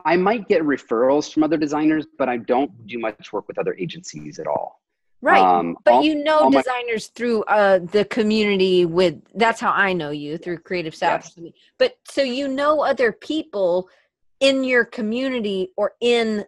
[0.05, 3.75] I might get referrals from other designers, but I don't do much work with other
[3.75, 4.81] agencies at all.
[5.21, 5.41] Right.
[5.41, 9.93] Um, but all, you know designers my- through uh, the community with that's how I
[9.93, 11.31] know you through Creative South.
[11.37, 11.53] Yes.
[11.79, 13.87] But so you know other people
[14.41, 16.43] in your community or in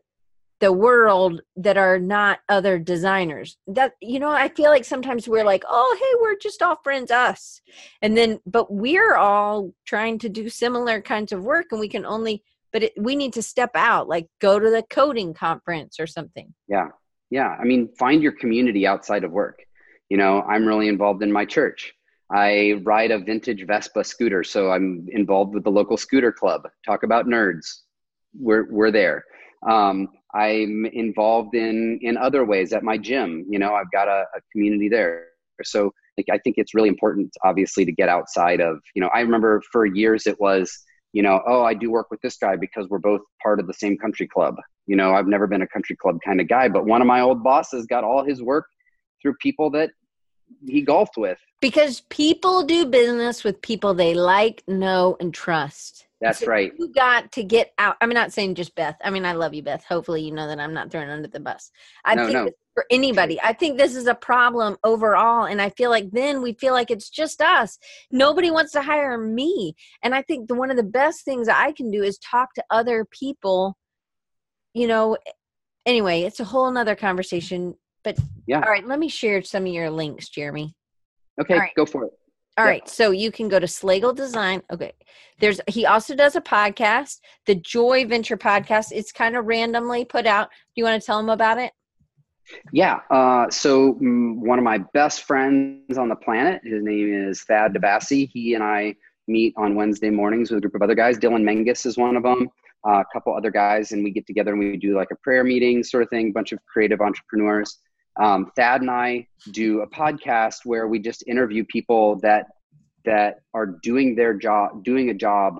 [0.65, 3.55] the world that are not other designers.
[3.67, 7.11] That you know i feel like sometimes we're like oh hey we're just all friends
[7.11, 7.61] us.
[8.01, 12.03] And then but we're all trying to do similar kinds of work and we can
[12.03, 12.43] only
[12.73, 16.51] but it, we need to step out like go to the coding conference or something.
[16.67, 16.87] Yeah.
[17.29, 17.55] Yeah.
[17.61, 19.59] I mean find your community outside of work.
[20.09, 21.93] You know i'm really involved in my church.
[22.31, 26.61] I ride a vintage vespa scooter so i'm involved with the local scooter club.
[26.83, 27.67] Talk about nerds.
[28.37, 29.25] We're, we're there
[29.67, 34.25] um, i'm involved in in other ways at my gym you know i've got a,
[34.35, 35.27] a community there
[35.63, 39.21] so like i think it's really important obviously to get outside of you know i
[39.21, 40.83] remember for years it was
[41.15, 43.73] you know, oh, I do work with this guy because we're both part of the
[43.73, 44.55] same country club.
[44.85, 47.21] You know, I've never been a country club kind of guy, but one of my
[47.21, 48.65] old bosses got all his work
[49.21, 49.91] through people that
[50.67, 51.37] he golfed with.
[51.61, 56.04] Because people do business with people they like, know, and trust.
[56.21, 56.71] That's so right.
[56.77, 57.97] You got to get out.
[57.99, 58.95] I'm not saying just Beth.
[59.03, 59.83] I mean, I love you, Beth.
[59.83, 61.71] Hopefully, you know that I'm not throwing under the bus.
[62.05, 62.49] I no, think no.
[62.73, 65.45] for anybody, I think this is a problem overall.
[65.45, 67.77] And I feel like then we feel like it's just us.
[68.11, 69.75] Nobody wants to hire me.
[70.03, 72.63] And I think the, one of the best things I can do is talk to
[72.69, 73.77] other people.
[74.73, 75.17] You know,
[75.85, 77.75] anyway, it's a whole nother conversation.
[78.05, 78.17] But
[78.47, 78.61] yeah.
[78.61, 80.75] All right, let me share some of your links, Jeremy.
[81.41, 81.71] Okay, right.
[81.75, 82.13] go for it.
[82.57, 82.71] All yep.
[82.71, 84.61] right, so you can go to Slagle Design.
[84.71, 84.93] Okay,
[85.39, 88.91] there's he also does a podcast, the Joy Venture podcast.
[88.91, 90.49] It's kind of randomly put out.
[90.49, 91.73] Do you want to tell him about it?
[92.71, 92.99] Yeah.
[93.09, 97.73] Uh, so um, one of my best friends on the planet, his name is Thad
[97.73, 98.29] DeBassi.
[98.31, 98.95] He and I
[99.27, 101.17] meet on Wednesday mornings with a group of other guys.
[101.17, 102.47] Dylan Menges is one of them.
[102.87, 105.43] Uh, a couple other guys, and we get together and we do like a prayer
[105.43, 106.29] meeting sort of thing.
[106.29, 107.79] A bunch of creative entrepreneurs
[108.17, 112.47] um, Thad and I do a podcast where we just interview people that
[113.05, 115.57] that are doing their job, doing a job,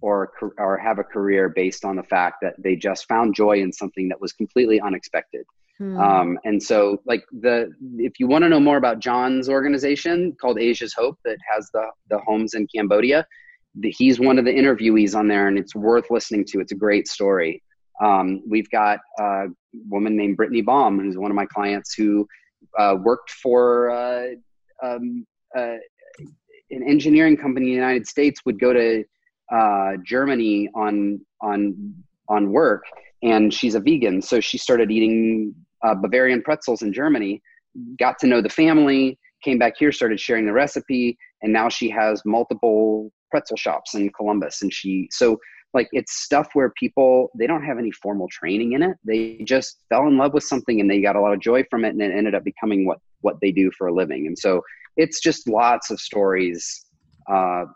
[0.00, 3.72] or or have a career based on the fact that they just found joy in
[3.72, 5.44] something that was completely unexpected.
[5.78, 5.98] Hmm.
[5.98, 10.58] Um, and so, like the if you want to know more about John's organization called
[10.58, 13.26] Asia's Hope that has the the homes in Cambodia,
[13.74, 16.60] the, he's one of the interviewees on there, and it's worth listening to.
[16.60, 17.62] It's a great story.
[18.02, 19.46] Um, we've got a
[19.88, 22.26] woman named Brittany Baum, who's one of my clients, who
[22.78, 24.28] uh, worked for uh,
[24.82, 25.76] um, uh,
[26.70, 28.40] an engineering company in the United States.
[28.44, 29.04] Would go to
[29.52, 31.94] uh, Germany on on
[32.28, 32.84] on work,
[33.22, 37.40] and she's a vegan, so she started eating uh, Bavarian pretzels in Germany.
[37.98, 41.88] Got to know the family, came back here, started sharing the recipe, and now she
[41.90, 44.62] has multiple pretzel shops in Columbus.
[44.62, 45.38] And she so
[45.76, 48.96] like it's stuff where people they don't have any formal training in it.
[49.04, 51.84] They just fell in love with something and they got a lot of joy from
[51.84, 54.26] it and it ended up becoming what what they do for a living.
[54.26, 54.62] And so
[54.96, 56.86] it's just lots of stories
[57.30, 57.66] uh,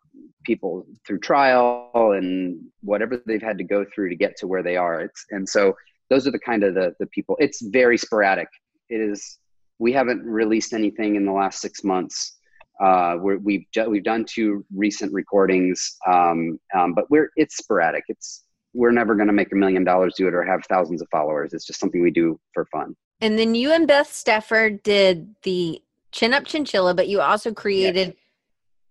[0.45, 4.77] people through trial and whatever they've had to go through to get to where they
[4.77, 5.03] are.
[5.03, 5.77] It's and so
[6.09, 7.37] those are the kind of the, the people.
[7.39, 8.49] It's very sporadic.
[8.89, 9.39] It is
[9.79, 12.39] we haven't released anything in the last six months
[12.81, 18.05] uh, we have we've, we've done two recent recordings, um, um, but we're it's sporadic.
[18.09, 21.09] It's we're never going to make a million dollars do it or have thousands of
[21.11, 21.53] followers.
[21.53, 22.95] It's just something we do for fun.
[23.21, 25.83] And then you and Beth Stafford did the
[26.13, 28.17] Chin Up Chinchilla, but you also created, yes.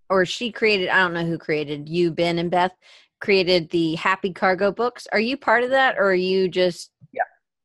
[0.10, 0.90] or she created.
[0.90, 1.90] I don't know who created.
[1.90, 2.74] You, Ben, and Beth
[3.20, 5.08] created the Happy Cargo books.
[5.12, 6.92] Are you part of that, or are you just?
[7.12, 7.24] Yeah.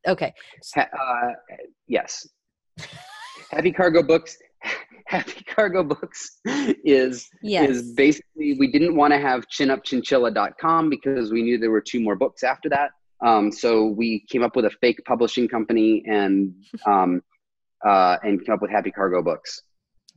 [0.08, 0.32] Okay.
[0.74, 1.32] Ha- uh,
[1.86, 2.26] yes.
[3.50, 4.38] Happy Cargo books
[5.06, 6.40] Happy Cargo Books
[6.84, 7.70] is yes.
[7.70, 12.16] is basically we didn't want to have chinupchinchilla.com because we knew there were two more
[12.16, 12.90] books after that.
[13.24, 16.54] Um, so we came up with a fake publishing company and
[16.86, 17.22] um,
[17.84, 19.62] uh, and came up with Happy Cargo Books.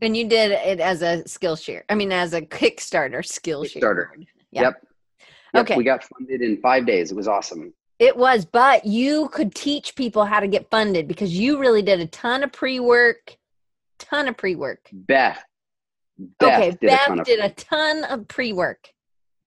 [0.01, 1.81] And you did it as a Skillshare.
[1.89, 3.81] I mean, as a Kickstarter Skillshare.
[3.81, 4.07] Kickstarter.
[4.51, 4.63] Yep.
[4.63, 4.75] yep.
[5.53, 5.75] Yep, okay.
[5.75, 7.11] We got funded in five days.
[7.11, 7.73] It was awesome.
[7.99, 11.99] It was, but you could teach people how to get funded because you really did
[11.99, 13.35] a ton of pre work
[13.99, 14.87] ton of pre work.
[14.91, 15.43] Beth.
[16.39, 16.59] Beth.
[16.59, 18.89] Okay, did Beth a did a ton of pre work.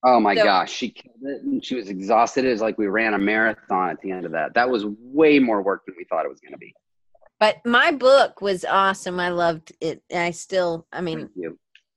[0.02, 2.44] Oh my so, gosh, she killed it and she was exhausted.
[2.44, 4.54] It was like we ran a marathon at the end of that.
[4.54, 6.74] That was way more work than we thought it was going to be.
[7.38, 9.20] But my book was awesome.
[9.20, 10.02] I loved it.
[10.14, 11.28] I still, I mean,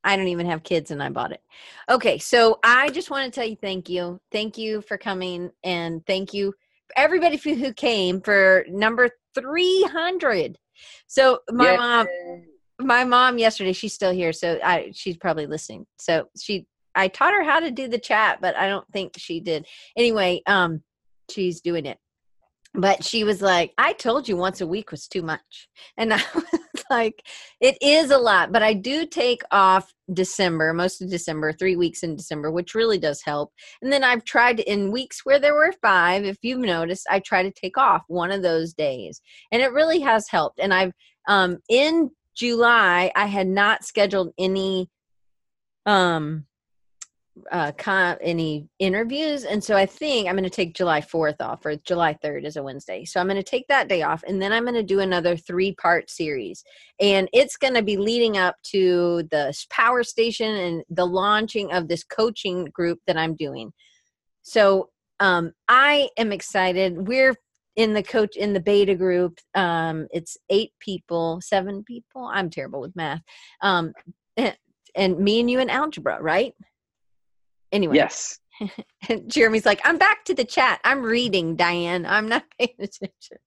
[0.03, 1.41] I don't even have kids and I bought it.
[1.89, 4.19] Okay, so I just want to tell you thank you.
[4.31, 6.53] Thank you for coming and thank you
[6.95, 10.57] everybody who came for number 300.
[11.07, 11.77] So my yeah.
[11.77, 12.07] mom,
[12.79, 15.85] my mom yesterday, she's still here, so I she's probably listening.
[15.99, 19.39] So she, I taught her how to do the chat, but I don't think she
[19.39, 19.65] did.
[19.97, 20.83] Anyway, um,
[21.29, 21.97] she's doing it
[22.75, 26.21] but she was like i told you once a week was too much and i
[26.89, 27.25] like
[27.59, 32.03] it is a lot but i do take off december most of december three weeks
[32.03, 33.51] in december which really does help.
[33.81, 37.43] And then i've tried in weeks where there were five if you've noticed i try
[37.43, 40.59] to take off one of those days and it really has helped.
[40.59, 40.91] And i've
[41.27, 44.89] um in july i had not scheduled any
[45.85, 46.45] um
[47.51, 47.71] uh,
[48.21, 49.43] any interviews.
[49.43, 52.57] And so I think I'm going to take July 4th off, or July 3rd is
[52.57, 53.05] a Wednesday.
[53.05, 55.35] So I'm going to take that day off, and then I'm going to do another
[55.35, 56.63] three part series.
[56.99, 61.87] And it's going to be leading up to the power station and the launching of
[61.87, 63.73] this coaching group that I'm doing.
[64.43, 64.89] So
[65.19, 67.07] um, I am excited.
[67.07, 67.35] We're
[67.75, 72.79] in the coach in the beta group um it's eight people seven people i'm terrible
[72.79, 73.21] with math
[73.61, 73.91] um
[74.37, 74.55] and,
[74.95, 76.53] and me and you in algebra right
[77.73, 77.95] Anyway.
[77.95, 78.39] Yes.
[79.27, 80.79] Jeremy's like, I'm back to the chat.
[80.85, 82.05] I'm reading, Diane.
[82.05, 83.37] I'm not paying attention.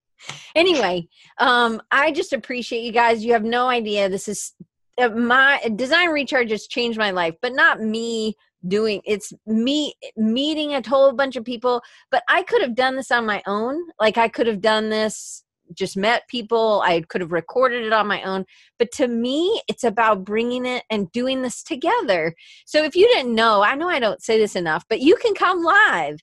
[0.54, 1.08] Anyway,
[1.38, 3.24] um, I just appreciate you guys.
[3.24, 4.08] You have no idea.
[4.08, 4.52] This is
[4.98, 8.34] uh, my design recharge has changed my life, but not me
[8.66, 13.10] doing it's me meeting a whole bunch of people but i could have done this
[13.10, 15.44] on my own like i could have done this
[15.74, 16.82] just met people.
[16.84, 18.44] I could have recorded it on my own.
[18.78, 22.34] But to me, it's about bringing it and doing this together.
[22.64, 25.34] So if you didn't know, I know I don't say this enough, but you can
[25.34, 26.20] come live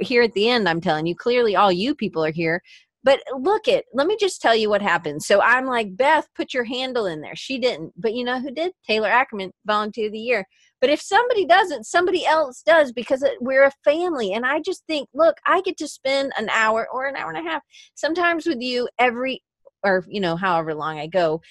[0.00, 0.68] here at the end.
[0.68, 2.62] I'm telling you, clearly all you people are here.
[3.04, 5.22] But look it, let me just tell you what happened.
[5.22, 7.36] So I'm like, Beth, put your handle in there.
[7.36, 7.92] She didn't.
[7.96, 8.72] But you know who did?
[8.86, 10.46] Taylor Ackerman, volunteer of the year.
[10.80, 14.32] But if somebody doesn't, somebody else does because we're a family.
[14.32, 17.46] And I just think, look, I get to spend an hour or an hour and
[17.46, 17.62] a half
[17.94, 19.42] sometimes with you every,
[19.82, 21.42] or, you know, however long I go.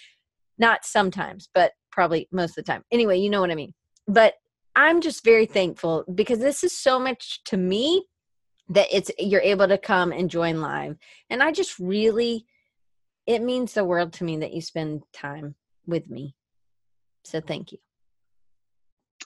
[0.58, 2.84] Not sometimes, but probably most of the time.
[2.92, 3.74] Anyway, you know what I mean.
[4.08, 4.34] But
[4.76, 8.06] I'm just very thankful because this is so much to me
[8.70, 10.98] that it's you're able to come and join live.
[11.30, 12.46] And I just really
[13.26, 16.36] it means the world to me that you spend time with me.
[17.24, 17.78] So thank you.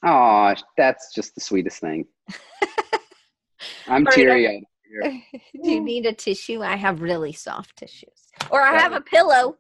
[0.04, 2.06] Oh, that's just the sweetest thing.
[3.88, 4.64] I'm teary eyed.
[5.04, 5.86] Do you hmm.
[5.86, 6.62] need a tissue?
[6.62, 9.58] I have really soft tissues, or I have a pillow.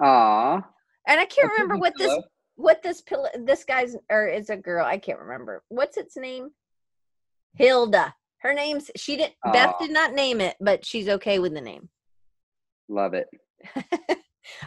[0.00, 0.62] Aw.
[1.08, 2.16] And I can't remember what pillow?
[2.16, 2.24] this
[2.56, 4.84] what this pillow this guy's or is a girl.
[4.84, 6.50] I can't remember what's its name.
[7.54, 8.14] Hilda.
[8.42, 9.34] Her name's she didn't.
[9.52, 11.88] Beth did not name it, but she's okay with the name.
[12.88, 13.28] Love it.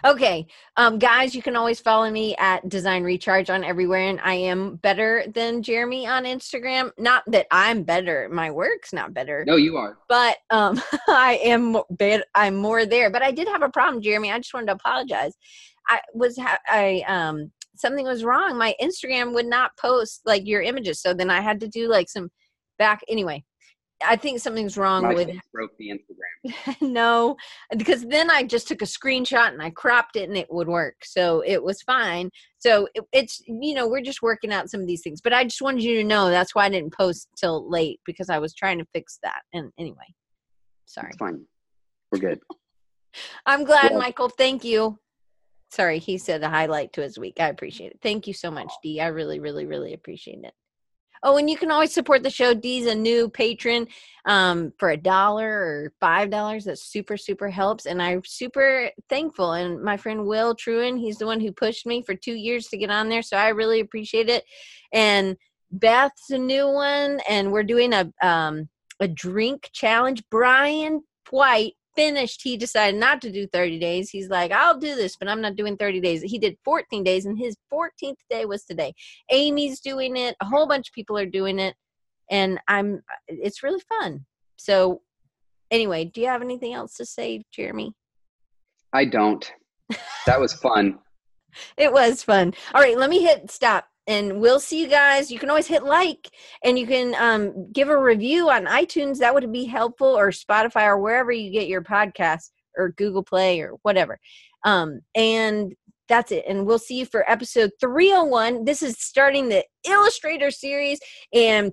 [0.05, 0.45] okay
[0.77, 4.75] um guys you can always follow me at design recharge on everywhere and i am
[4.77, 6.91] better than jeremy on instagram.
[6.97, 9.43] Not that i'm better my work's not better.
[9.45, 9.97] No you are.
[10.07, 13.09] But um i am bad i'm more there.
[13.09, 14.31] But i did have a problem jeremy.
[14.31, 15.33] I just wanted to apologize.
[15.89, 18.57] I was ha- i um something was wrong.
[18.57, 21.01] My instagram would not post like your images.
[21.01, 22.29] So then i had to do like some
[22.77, 23.43] back anyway
[24.05, 26.81] I think something's wrong My with broke the Instagram.
[26.81, 27.35] no,
[27.77, 30.95] because then I just took a screenshot and I cropped it and it would work.
[31.03, 32.29] So it was fine.
[32.59, 35.21] So it, it's you know we're just working out some of these things.
[35.21, 38.29] But I just wanted you to know that's why I didn't post till late because
[38.29, 39.41] I was trying to fix that.
[39.53, 40.13] And anyway,
[40.85, 41.09] sorry.
[41.09, 41.45] It's fine.
[42.11, 42.39] We're good.
[43.45, 43.97] I'm glad, yeah.
[43.97, 44.29] Michael.
[44.29, 44.99] Thank you.
[45.69, 47.39] Sorry, he said the highlight to his week.
[47.39, 47.99] I appreciate it.
[48.01, 49.01] Thank you so much, Dee.
[49.01, 50.53] I really, really, really appreciate it.
[51.25, 52.53] Oh, and you can always support the show.
[52.53, 53.87] Dee's a new patron
[54.25, 56.65] um, for a dollar or five dollars.
[56.65, 57.85] That super, super helps.
[57.85, 59.53] And I'm super thankful.
[59.53, 62.77] And my friend Will Truen, he's the one who pushed me for two years to
[62.77, 63.21] get on there.
[63.21, 64.43] So I really appreciate it.
[64.91, 65.37] And
[65.71, 68.69] Beth's a new one, and we're doing a um,
[68.99, 70.23] a drink challenge.
[70.29, 74.09] Brian White finished, he decided not to do 30 days.
[74.09, 76.21] He's like, I'll do this, but I'm not doing 30 days.
[76.21, 78.93] He did 14 days, and his 14th day was today.
[79.29, 80.35] Amy's doing it.
[80.41, 81.75] A whole bunch of people are doing it,
[82.29, 83.01] and I'm.
[83.27, 84.25] It's really fun.
[84.57, 85.01] So,
[85.71, 87.93] anyway, do you have anything else to say, Jeremy?
[88.93, 89.51] I don't.
[90.25, 90.99] That was fun.
[91.77, 92.53] it was fun.
[92.73, 95.31] All right, let me hit stop and we'll see you guys.
[95.31, 96.29] You can always hit like
[96.63, 99.19] and you can um, give a review on itunes.
[99.19, 103.61] That would be helpful or spotify or wherever you get your podcast or google play
[103.61, 104.19] or whatever.
[104.65, 105.73] Um, and
[106.09, 106.43] that's it.
[106.47, 110.99] And we'll see you for episode 301 this is starting the illustrator series
[111.33, 111.71] and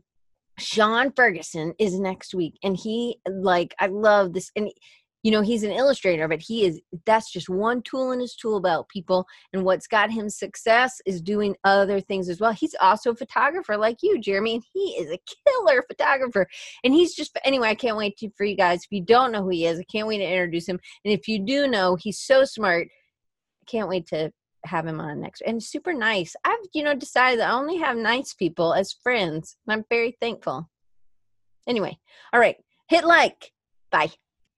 [0.58, 4.70] sean ferguson is next week and he like i love this and
[5.22, 8.60] you know he's an illustrator but he is that's just one tool in his tool
[8.60, 12.52] belt people and what's got him success is doing other things as well.
[12.52, 16.46] He's also a photographer like you jeremy and he is a killer photographer.
[16.84, 19.42] And he's just anyway i can't wait to, for you guys if you don't know
[19.42, 20.80] who he is i can't wait to introduce him.
[21.04, 22.88] And if you do know he's so smart.
[23.62, 24.32] I can't wait to
[24.64, 26.34] have him on next and super nice.
[26.44, 30.68] I've you know decided i only have nice people as friends and i'm very thankful.
[31.66, 31.98] Anyway
[32.32, 32.56] all right
[32.88, 33.52] hit like.
[33.90, 34.10] Bye.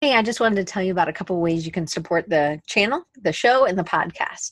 [0.02, 2.60] Hey, I just wanted to tell you about a couple ways you can support the
[2.66, 4.50] channel, the show, and the podcast.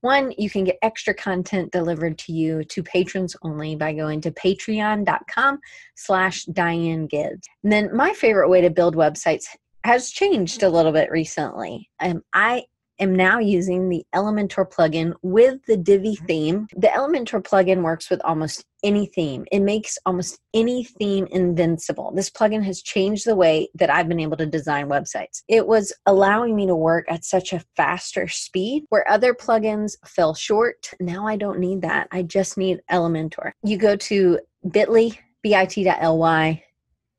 [0.00, 4.30] One, you can get extra content delivered to you to patrons only by going to
[4.30, 5.58] patreon.com
[5.96, 7.48] slash Diane Gibbs.
[7.64, 9.46] And then my favorite way to build websites
[9.82, 11.90] has changed a little bit recently.
[11.98, 12.66] Um, I
[13.02, 16.26] am now using the Elementor plugin with the Divi mm-hmm.
[16.26, 16.66] theme.
[16.76, 19.44] The Elementor plugin works with almost any theme.
[19.52, 22.12] It makes almost any theme invincible.
[22.14, 25.42] This plugin has changed the way that I've been able to design websites.
[25.48, 30.34] It was allowing me to work at such a faster speed where other plugins fell
[30.34, 30.90] short.
[31.00, 32.08] Now I don't need that.
[32.10, 33.52] I just need Elementor.
[33.62, 36.64] You go to bit.ly, bit.ly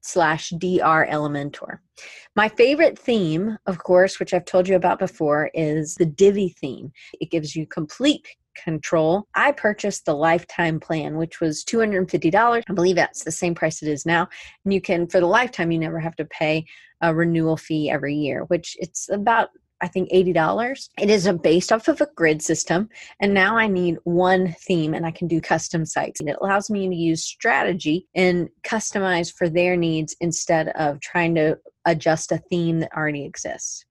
[0.03, 1.80] slash dr elementor.
[2.35, 6.91] My favorite theme of course which i've told you about before is the divi theme.
[7.19, 9.27] It gives you complete control.
[9.34, 13.89] I purchased the lifetime plan which was $250 i believe that's the same price it
[13.89, 14.27] is now.
[14.65, 16.65] And you can for the lifetime you never have to pay
[17.01, 19.49] a renewal fee every year which it's about
[19.84, 20.89] I think $80.
[20.97, 22.88] It is based off of a grid system.
[23.19, 26.22] And now I need one theme and I can do custom sites.
[26.22, 31.35] And it allows me to use strategy and customize for their needs instead of trying
[31.35, 33.84] to adjust a theme that already exists.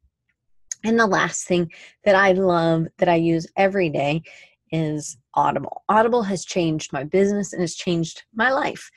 [0.82, 1.70] And the last thing
[2.06, 4.22] that I love that I use every day
[4.72, 5.82] is Audible.
[5.90, 8.90] Audible has changed my business and has changed my life.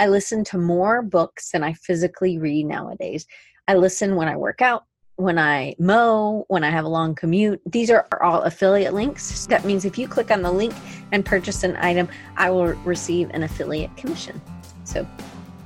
[0.00, 3.26] I listen to more books than I physically read nowadays.
[3.68, 4.84] I listen when I work out
[5.18, 7.60] when I mow, when I have a long commute.
[7.66, 9.46] These are all affiliate links.
[9.46, 10.72] That means if you click on the link
[11.10, 14.40] and purchase an item, I will receive an affiliate commission.
[14.84, 15.04] So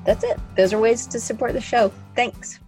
[0.07, 0.41] that's it.
[0.57, 1.93] Those are ways to support the show.
[2.17, 2.61] Thanks.